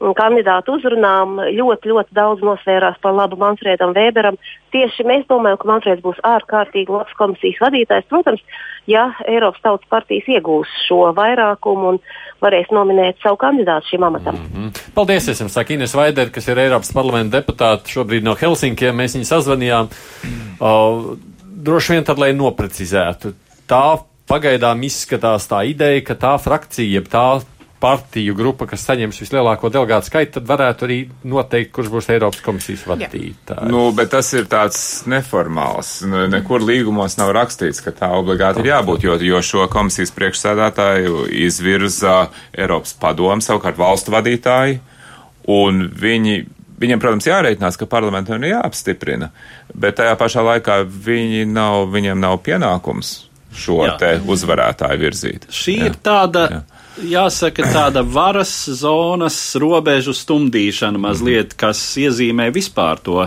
[0.00, 4.38] kandidātu uzrunām ļoti, ļoti daudz nosvērās par labu Manfredam Weberam.
[4.72, 8.08] Tieši mēs domājam, ka Manfreds būs ārkārtīgi labs komisijas vadītājs.
[8.08, 8.40] Protams,
[8.88, 12.00] ja Eiropas Tautas partijas iegūs šo vairākumu un
[12.40, 14.38] varēs nominēt savu kandidātu šim amatam.
[14.40, 14.92] Mm -hmm.
[14.94, 18.96] Paldies, es jums saku Ines Vaider, kas ir Eiropas parlamenta deputāta šobrīd no Helsinkiem.
[18.96, 19.88] Mēs viņu sazvanījām.
[20.60, 23.32] Uh, droši vien tad, lai noprecizētu,
[23.68, 23.98] tā
[24.30, 27.40] pagaidām izskatās tā ideja, ka tā frakcija, jeb tā
[27.80, 32.84] partiju grupa, kas saņems vislielāko delegātu skaitu, tad varētu arī noteikt, kurš būs Eiropas komisijas
[32.90, 33.70] vadītājs.
[33.72, 35.94] Nu, bet tas ir tāds neformāls.
[36.04, 42.22] Nekur līgumos nav rakstīts, ka tā obligāti ir jābūt, jo, jo šo komisijas priekšsēdētāju izvirza
[42.52, 44.80] Eiropas padomu, savukārt valstu vadītāji,
[45.50, 46.40] un viņi
[46.80, 49.26] Viņiem, protams, jārēķinās, ka parlamentam ir jāapstiprina,
[49.76, 53.10] bet tajā pašā laikā viņi nav, viņiem nav pienākums
[53.52, 53.98] šo Jā.
[54.00, 55.44] te uzvarētāju virzīt.
[55.52, 55.90] Šī Jā.
[55.90, 56.46] ir tāda.
[56.54, 63.24] Jā jāsaka, tāda varas zonas robežu stumdīšana mazliet, kas iezīmē vispār to,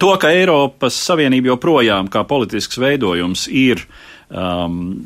[0.00, 3.84] to ka Eiropas Savienība joprojām kā politisks veidojums ir
[4.30, 4.96] um,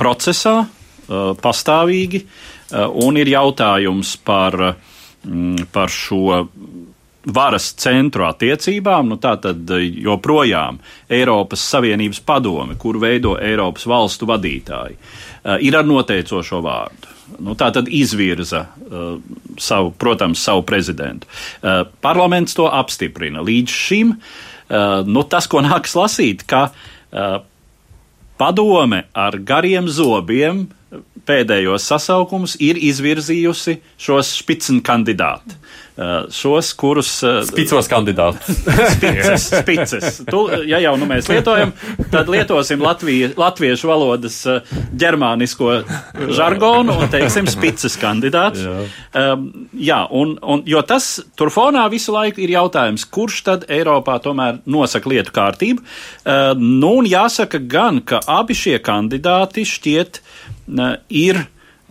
[0.00, 4.58] procesā, uh, pastāvīgi, uh, un ir jautājums par,
[5.24, 6.44] mm, par šo
[7.20, 10.78] varas centru attiecībām, nu tā tad joprojām
[11.12, 15.29] Eiropas Savienības padome, kur veido Eiropas valstu vadītāji, uh,
[15.60, 19.20] ir ar noteicošo vārdu nu, tā tad izvirza uh,
[19.60, 21.28] savu, protams, savu prezidentu.
[21.60, 23.44] Uh, parlaments to apstiprina.
[23.44, 27.40] Līdz šim uh, nu, tas, ko nāks lasīt, ka uh,
[28.40, 30.66] padome ar gariem zobiem
[31.26, 35.58] pēdējos sasaukumus ir izvirzījusi šos spicen kandidātus.
[36.00, 37.10] Uh, šos, kurus.
[37.20, 38.62] Uh, Spicos kandidātus.
[38.94, 40.20] spices, spices.
[40.24, 40.38] Tu,
[40.70, 41.74] ja jau nu mēs lietojam,
[42.08, 45.74] tad lietosim Latvija, latviešu valodas uh, ģermānisko
[46.38, 48.64] žargonu un teiksim spices kandidāts.
[48.64, 49.26] Jā,
[49.76, 54.62] jā un, un, jo tas tur fonā visu laiku ir jautājums, kurš tad Eiropā tomēr
[54.70, 55.84] nosaka lietu kārtību.
[56.60, 60.22] Nu, un jāsaka gan, ka abi šie kandidāti šķiet
[61.08, 61.40] ir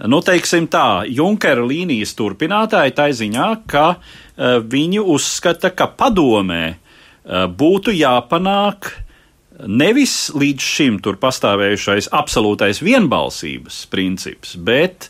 [0.08, 7.48] nu, teiksim tā, Junkera līnijas turpinātāji tā ziņā, ka uh, viņi uzskata, ka padomē uh,
[7.52, 8.94] būtu jāpanāk
[9.68, 15.10] nevis līdz šim tur pastāvējušais absolūtais vienbalsības princips, bet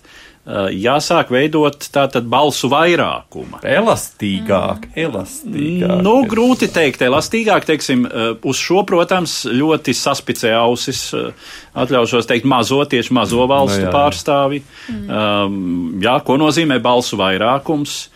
[0.50, 3.60] jāsāk veidot tātad balsu vairākuma.
[3.62, 6.02] Elastīgāk, elastīgāk.
[6.06, 11.32] Nu, grūti teikt, elastīgāk, teiksim, eh, uz šo, protams, ļoti saspicē ausis, eh,
[11.76, 13.94] atļaušos teikt, mazo, tieši mazo valstu no, jā.
[13.94, 14.62] pārstāvi.
[14.90, 15.10] Mm.
[15.10, 18.08] Um, jā, ko nozīmē balsu vairākums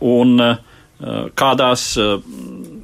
[0.00, 0.58] un
[1.36, 1.82] kādās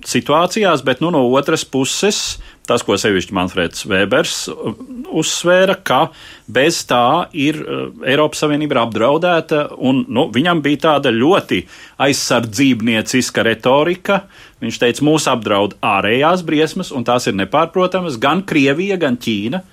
[0.09, 4.77] situācijās, bet nu, no otras puses tas, ko sevišķi Manfreds Vēbers uh,
[5.19, 6.05] uzsvēra, ka
[6.47, 11.63] bez tā ir uh, Eiropas Savienība apdraudēta, un nu, viņam bija tāda ļoti
[12.07, 14.23] aizsardzībnieciska retorika.
[14.63, 19.65] Viņš teica, mūs apdraud ārējās briesmas, un tās ir nepārprotamas gan Krievija, gan Ķīna.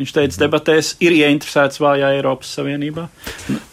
[0.00, 3.04] Viņš teica, debatēs ir ieinteresēts vājā Eiropas Savienībā.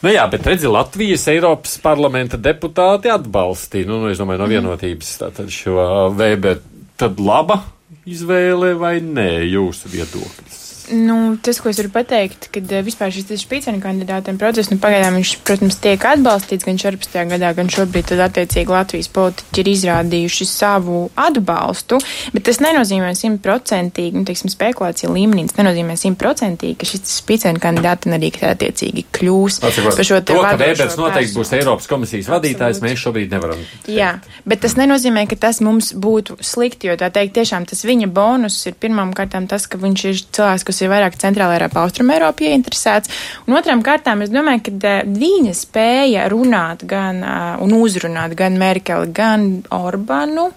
[0.03, 5.13] Nu jā, bet redzi, Latvijas Eiropas parlamenta deputāti atbalstīja, nu, nu es domāju, no vienotības
[5.23, 6.59] tātad šo Weber.
[6.99, 7.61] Tad laba
[8.09, 10.66] izvēle vai nē, jūsu viedoklis?
[10.91, 15.17] Nu, tas, ko es varu pateikt, kad uh, vispār šis spīdzenu kandidātiem process, nu, pagaidām
[15.19, 17.17] viņš, protams, tiek atbalstīts gan 14.
[17.33, 21.99] gadā, gan šobrīd, tad attiecīgi Latvijas politiķi ir izrādījuši savu atbalstu,
[22.31, 28.13] bet tas nenozīmē simtprocentīgi, nu, teiksim, spekulācija līmenī, tas nenozīmē simtprocentīgi, ka šis spīdzenu kandidāti
[28.15, 30.31] arī attiecīgi kļūs par šo te.
[30.31, 33.59] To, ka Vēbers noteikti būs Eiropas komisijas vadītājs, mēs šobrīd nevaram.
[33.59, 33.91] Teikt.
[33.91, 34.13] Jā,
[34.47, 38.59] bet tas nenozīmē, ka tas mums būtu slikti, jo tā teikt, tiešām tas viņa bonus
[38.69, 42.11] ir pirmām kārtām tas, ka viņš ir cilvēks, kas kas ir vairāk centrāla Eiropā, Austrum
[42.13, 43.09] Eiropā ieinteresēts.
[43.47, 48.59] Un otram kārtām es domāju, ka eh, viņa spēja runāt gan uh, un uzrunāt gan
[48.61, 50.51] Merkeli, gan Orbanu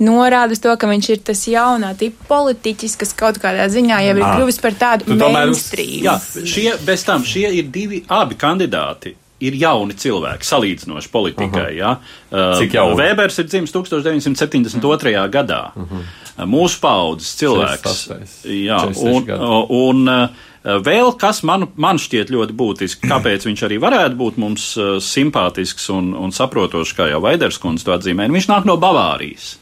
[0.00, 4.16] norāda uz to, ka viņš ir tas jaunā tipa politiķis, kas kaut kādā ziņā jau
[4.16, 6.08] ir kļuvis par tādu mainstream.
[6.08, 11.80] Jā, šie, bez tam šie ir divi abi kandidāti ir jauni cilvēki, salīdzinoši politikai.
[11.80, 11.98] Uh -huh.
[12.32, 12.54] ja?
[12.58, 12.96] Cik jauni?
[13.02, 14.80] Vēbers ir dzimis 1972.
[14.80, 15.30] Uh -huh.
[15.30, 15.70] gadā.
[15.76, 18.02] Uh -huh mūsu paudzes cilvēks.
[18.44, 19.30] Jā, un,
[19.72, 24.72] un vēl kas man, man šķiet ļoti būtiski, kāpēc viņš arī varētu būt mums
[25.04, 29.56] simpātisks un, un saprotošs, kā jau Vaiderskundze to atzīmē, viņš nāk no Bavārijas.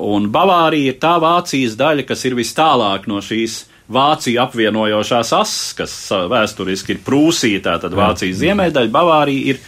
[0.00, 5.72] Un Bavārija ir tā Vācijas daļa, kas ir vis tālāk no šīs Vāciju apvienojošās asas,
[5.78, 5.94] kas
[6.30, 9.58] vēsturiski ir Prūsija, tātad Vācijas ziemeļdaļa, Bavārija ir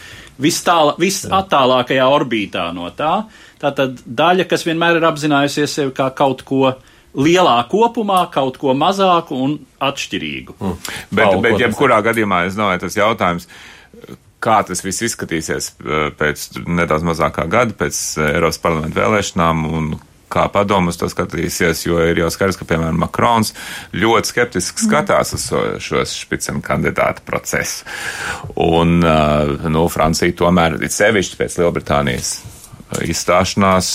[0.41, 3.17] vis, tālā, vis attālākajā orbītā no tā.
[3.61, 6.73] Tātad daļa, kas vienmēr ir apzinājusies sevi kā kaut ko
[7.13, 10.57] lielā kopumā, kaut ko mazāku un atšķirīgu.
[10.59, 10.79] Mm.
[11.11, 13.47] Bet, Paul, bet jebkurā gadījumā es domāju, tas jautājums
[14.43, 19.93] kā tas viss izskatīsies uh, pēc nedaudz mazākā gada, pēc uh, Eiropas parlamenta vēlēšanām un
[20.33, 23.53] kā padomus to skatīsies, jo ir jau skaidrs, ka, piemēram, Makrons
[23.97, 25.49] ļoti skeptiski skatās uz
[25.83, 27.85] šo špicenu kandidātu procesu.
[28.63, 32.35] Un, uh, nu, Francija tomēr ir sevišķi pēc Lielbritānijas
[33.01, 33.87] izstāšanās,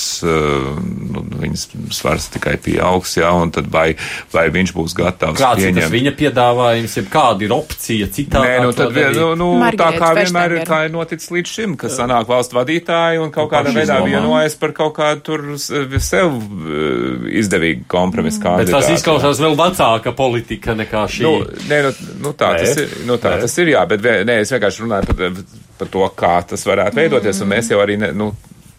[1.13, 3.93] nu, viņas svars tikai pieaugs, jā, un tad vai,
[4.33, 5.77] vai viņš būs gatavs Kāds pieņemt.
[5.79, 8.43] ir tas viņa piedāvājums, ja kāda ir opcija citā?
[8.45, 11.77] Nē, nu, tad, nu, nu, tā Margareta kā vienmēr ir, kā ir noticis līdz šim,
[11.81, 15.71] ka sanāk valstu vadītāji un kaut kādā paši veidā vienojas par kaut kādu tur s-
[16.09, 18.77] sev eh, izdevīgu kompromisu Bet kandidātu.
[18.81, 21.23] tas izklausās vēl vecāka politika nekā šī.
[21.23, 21.33] Nu,
[21.71, 21.93] nē, nu,
[22.27, 22.65] nu tā, Nē.
[22.65, 23.41] tas ir, nu, tā Nē.
[23.47, 25.43] tas ir, jā, bet nē, es vienkārši runāju par,
[25.79, 28.31] par to, kā tas varētu veidoties, un mēs jau arī, ne, nu,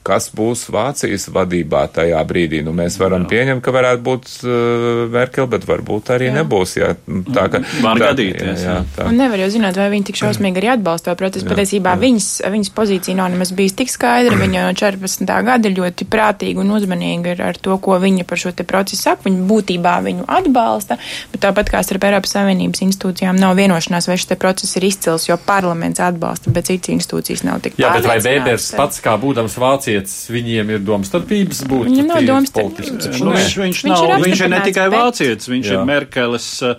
[0.05, 2.61] kas būs Vācijas vadībā tajā brīdī.
[2.65, 3.29] Nu, mēs varam jā.
[3.33, 6.35] pieņemt, ka varētu būt uh, Merkel, bet varbūt arī jā.
[6.39, 6.75] nebūs.
[6.79, 6.93] Jā,
[7.29, 9.07] tā, ka, Var tā, gadīties, Jā, jā, tā.
[9.09, 11.47] Un nevar jau zināt, vai viņi tik šausmīgi arī atbalsta to procesu.
[11.49, 14.37] Patiesībā viņas, viņas pozīcija nav nemaz bijis tik skaidra.
[14.39, 15.33] Viņa no 14.
[15.49, 19.01] gada ir ļoti prātīga un uzmanīga ar, ar to, ko viņa par šo te procesu
[19.03, 19.27] saka.
[19.27, 20.99] Viņa būtībā viņu atbalsta,
[21.33, 25.27] bet tāpat kā starp Eiropas Savienības institūcijām nav vienošanās, vai šis te process ir izcils,
[25.29, 28.19] jo parlaments atbalsta, bet citas institūcijas nav tik Jā, bet vai.
[28.23, 29.55] Bēbers pats, kā būdams
[29.89, 31.85] vācietis, viņiem ir domstarpības būt?
[31.89, 33.19] Viņam nav domstarpības.
[33.21, 35.77] Nu, viņš, viņš, Viņš nav, ir viņš ir ne tikai bet- vācietis, viņš Jā.
[35.79, 36.75] ir Merkeles uh,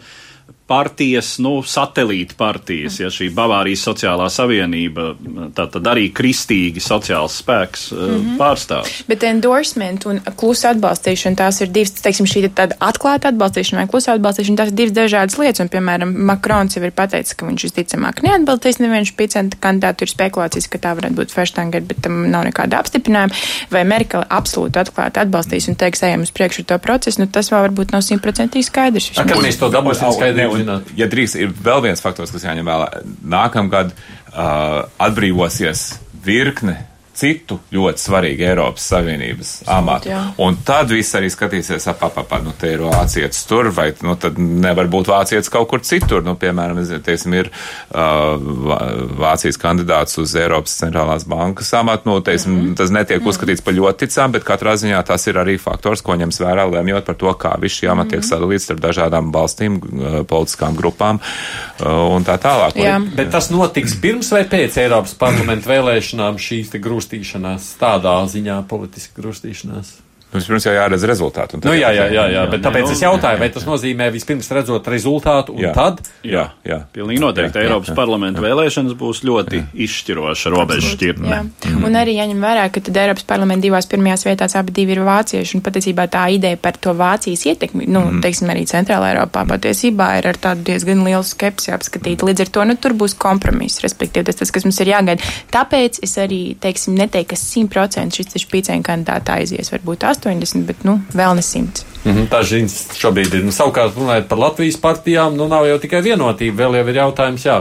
[0.71, 5.11] partijas, nu, satelīta partijas, ja šī Bavārijas sociālā savienība,
[5.57, 8.37] tā tad arī kristīgi sociāls spēks uh, Mhm.
[8.39, 9.03] pārstāvs.
[9.09, 14.14] Bet endorsement un klusa atbalstīšana, tās ir divas, teiksim, šī tāda atklāta atbalstīšana vai klusa
[14.16, 15.61] atbalstīšana, tās ir divas dažādas lietas.
[15.64, 20.07] Un, piemēram, Makrons jau ir pateicis, ka viņš visticamāk neatbalstīs nevienu špicenta kandidātu.
[20.07, 23.35] Ir spekulācijas, ka tā varētu būt Feštanger, bet tam nav nekāda apstiprinājuma.
[23.75, 27.51] Vai Merkele absolūti atklāti atbalstīs un teiks, ejam uz priekšu ar to procesu, nu tas
[27.53, 29.11] vēl varbūt nav simtprocentīgi skaidrs.
[29.18, 30.93] A, Kad mēs to dabūsim un, zināt.
[30.99, 33.03] Ja drīkst, ir vēl viens faktors, kas jāņem vērā.
[33.35, 35.89] Nākamgad uh, atbrīvosies
[36.25, 36.79] virkne
[37.21, 40.12] citu ļoti svarīgu Eiropas Savienības amatu.
[40.41, 44.16] Un tad viss arī skatīsies, ap, ap, ap, nu, te ir vācietis tur, vai nu,
[44.21, 46.25] tad nevar būt vācietis kaut kur citur.
[46.27, 48.81] Nu, piemēram, teiksim, ir uh, Vā-
[49.21, 52.09] Vācijas kandidāts uz Eiropas centrālās bankas amatu.
[52.11, 52.77] Nu, teiksim, mm -hmm.
[52.81, 56.41] Tas netiek uzskatīts par ļoti ticām, bet katrā ziņā tas ir arī faktors, ko ņems
[56.41, 60.77] vērā, lemjot par to, kā viss šī amata tiek sadalīts starp dažādām valstīm, uh, politiskām
[60.77, 62.77] grupām uh, un tā tālāk.
[62.77, 62.99] Jā.
[63.16, 66.79] Bet tas notiks pirms vai pēc Eiropas parlamenta vēlēšanām šīs te
[67.11, 69.97] grūstīšanās, tādā ziņā politiska grūstīšanās?
[70.31, 71.59] Vispirms jau jāredz rezultāti.
[71.64, 74.87] Nu, jā, jā, jā, jā, bet tāpēc nu, es jautāju, vai tas nozīmē vispirms redzot
[74.93, 75.72] rezultātu un Jā.
[75.74, 75.99] tad?
[76.22, 76.78] Jā, jā.
[76.95, 77.97] Pilnīgi noteikti Jā, jā, Eiropas jā.
[77.99, 80.93] parlamenta vēlēšanas būs ļoti izšķiroša robeža Jā.
[80.95, 81.41] šķirtne.
[81.83, 85.57] Un arī jāņem vērā, ka tad Eiropas parlamenta divās pirmajās vietās abi divi ir vācieši.
[85.59, 88.22] Un patiesībā tā ideja par to Vācijas ietekmi, nu, mm.
[88.22, 92.28] teiksim, arī Centrālā Eiropā patiesībā ir ar tādu diezgan lielu skepsi apskatīta.
[92.28, 95.35] Līdz ar to, nu, tur būs kompromiss, respektīvi, tas, tas, kas mums ir jāgaida.
[95.51, 100.99] Tāpēc es arī, teiksim, neteiktu, ka 100% šis špīcēņu kandidāta aizies, varbūt 80, bet, nu,
[101.16, 101.87] vēl ne 100.
[102.01, 103.43] Mhm, Tā ziņas šobrīd ir.
[103.45, 106.57] Nu, savukārt, runājot par Latvijas partijām, nu nav jau tikai vienotība.
[106.62, 107.57] Vēl jau ir jautājums, jā,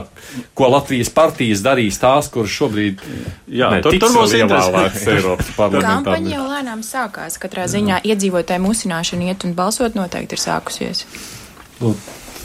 [0.55, 3.03] ko Latvijas partijas darīs tās, kuras šobrīd
[3.51, 5.91] Jā, tur- tur būs ievēlētas Eiropas parlamentā.
[5.99, 7.35] Kampaņa jau lēnām sākās.
[7.41, 11.03] Katrā ziņā iedzīvotāju musināšana iet un balsot noteikti ir sākusies.
[11.83, 11.93] Nu,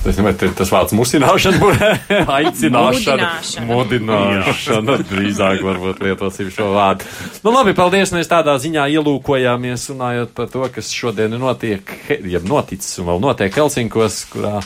[0.05, 1.87] Es nezinu, tas vārds musināšana būtu
[2.39, 3.29] aicināšana.
[3.65, 3.69] Mudināšana.
[3.71, 4.97] Mudināšana.
[5.09, 7.09] Drīzāk varbūt lietosim šo vārdu.
[7.47, 8.13] Nu labi, paldies.
[8.13, 11.89] Mēs tādā ziņā ielūkojāmies runājot par to, kas šodien notiek,
[12.29, 14.61] ja noticis un vēl notiek Helsinkos, kurā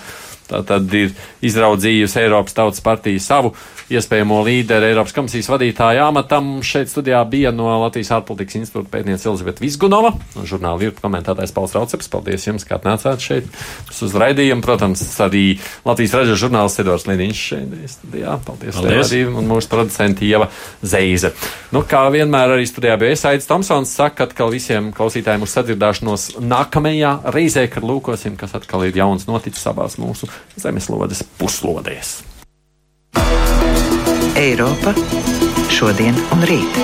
[0.49, 1.15] tā tad ir
[1.45, 3.55] izraudzījusi Eiropas Tautas partija savu
[3.93, 6.59] iespējamo līderi Eiropas komisijas vadītāja amatam.
[6.65, 11.75] Šeit studijā bija no Latvijas ārpolitikas institūta pētniece Elizabete Visgunova un žurnāla virtu komentētājs Pauls
[11.77, 12.11] Rauceps.
[12.13, 13.49] Paldies jums, kā atnācāt šeit
[14.05, 14.65] uz raidījumu.
[14.65, 15.45] Protams, arī
[15.89, 18.37] Latvijas raža žurnālists Edvards Liniņš šeit studijā.
[18.45, 19.03] Paldies, Paldies.
[19.09, 20.51] Arī, un mūsu producenti Ieva
[20.83, 21.33] Zeize.
[21.73, 27.19] Nu, kā vienmēr arī studijā bija Esaits Tomsons, saka atkal visiem klausītājiem uz sadzirdāšanos nākamajā
[27.33, 30.29] reizē, kad lūkosim, kas atkal ir jauns noticis abās mūsu
[30.61, 32.19] zemeslodes puslodēs.
[34.39, 34.93] Eiropa
[35.67, 36.77] šodien un rīt.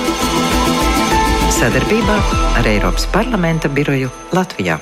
[1.54, 2.16] Sadarbībā
[2.58, 4.80] ar Eiropas parlamenta biroju Latvijā.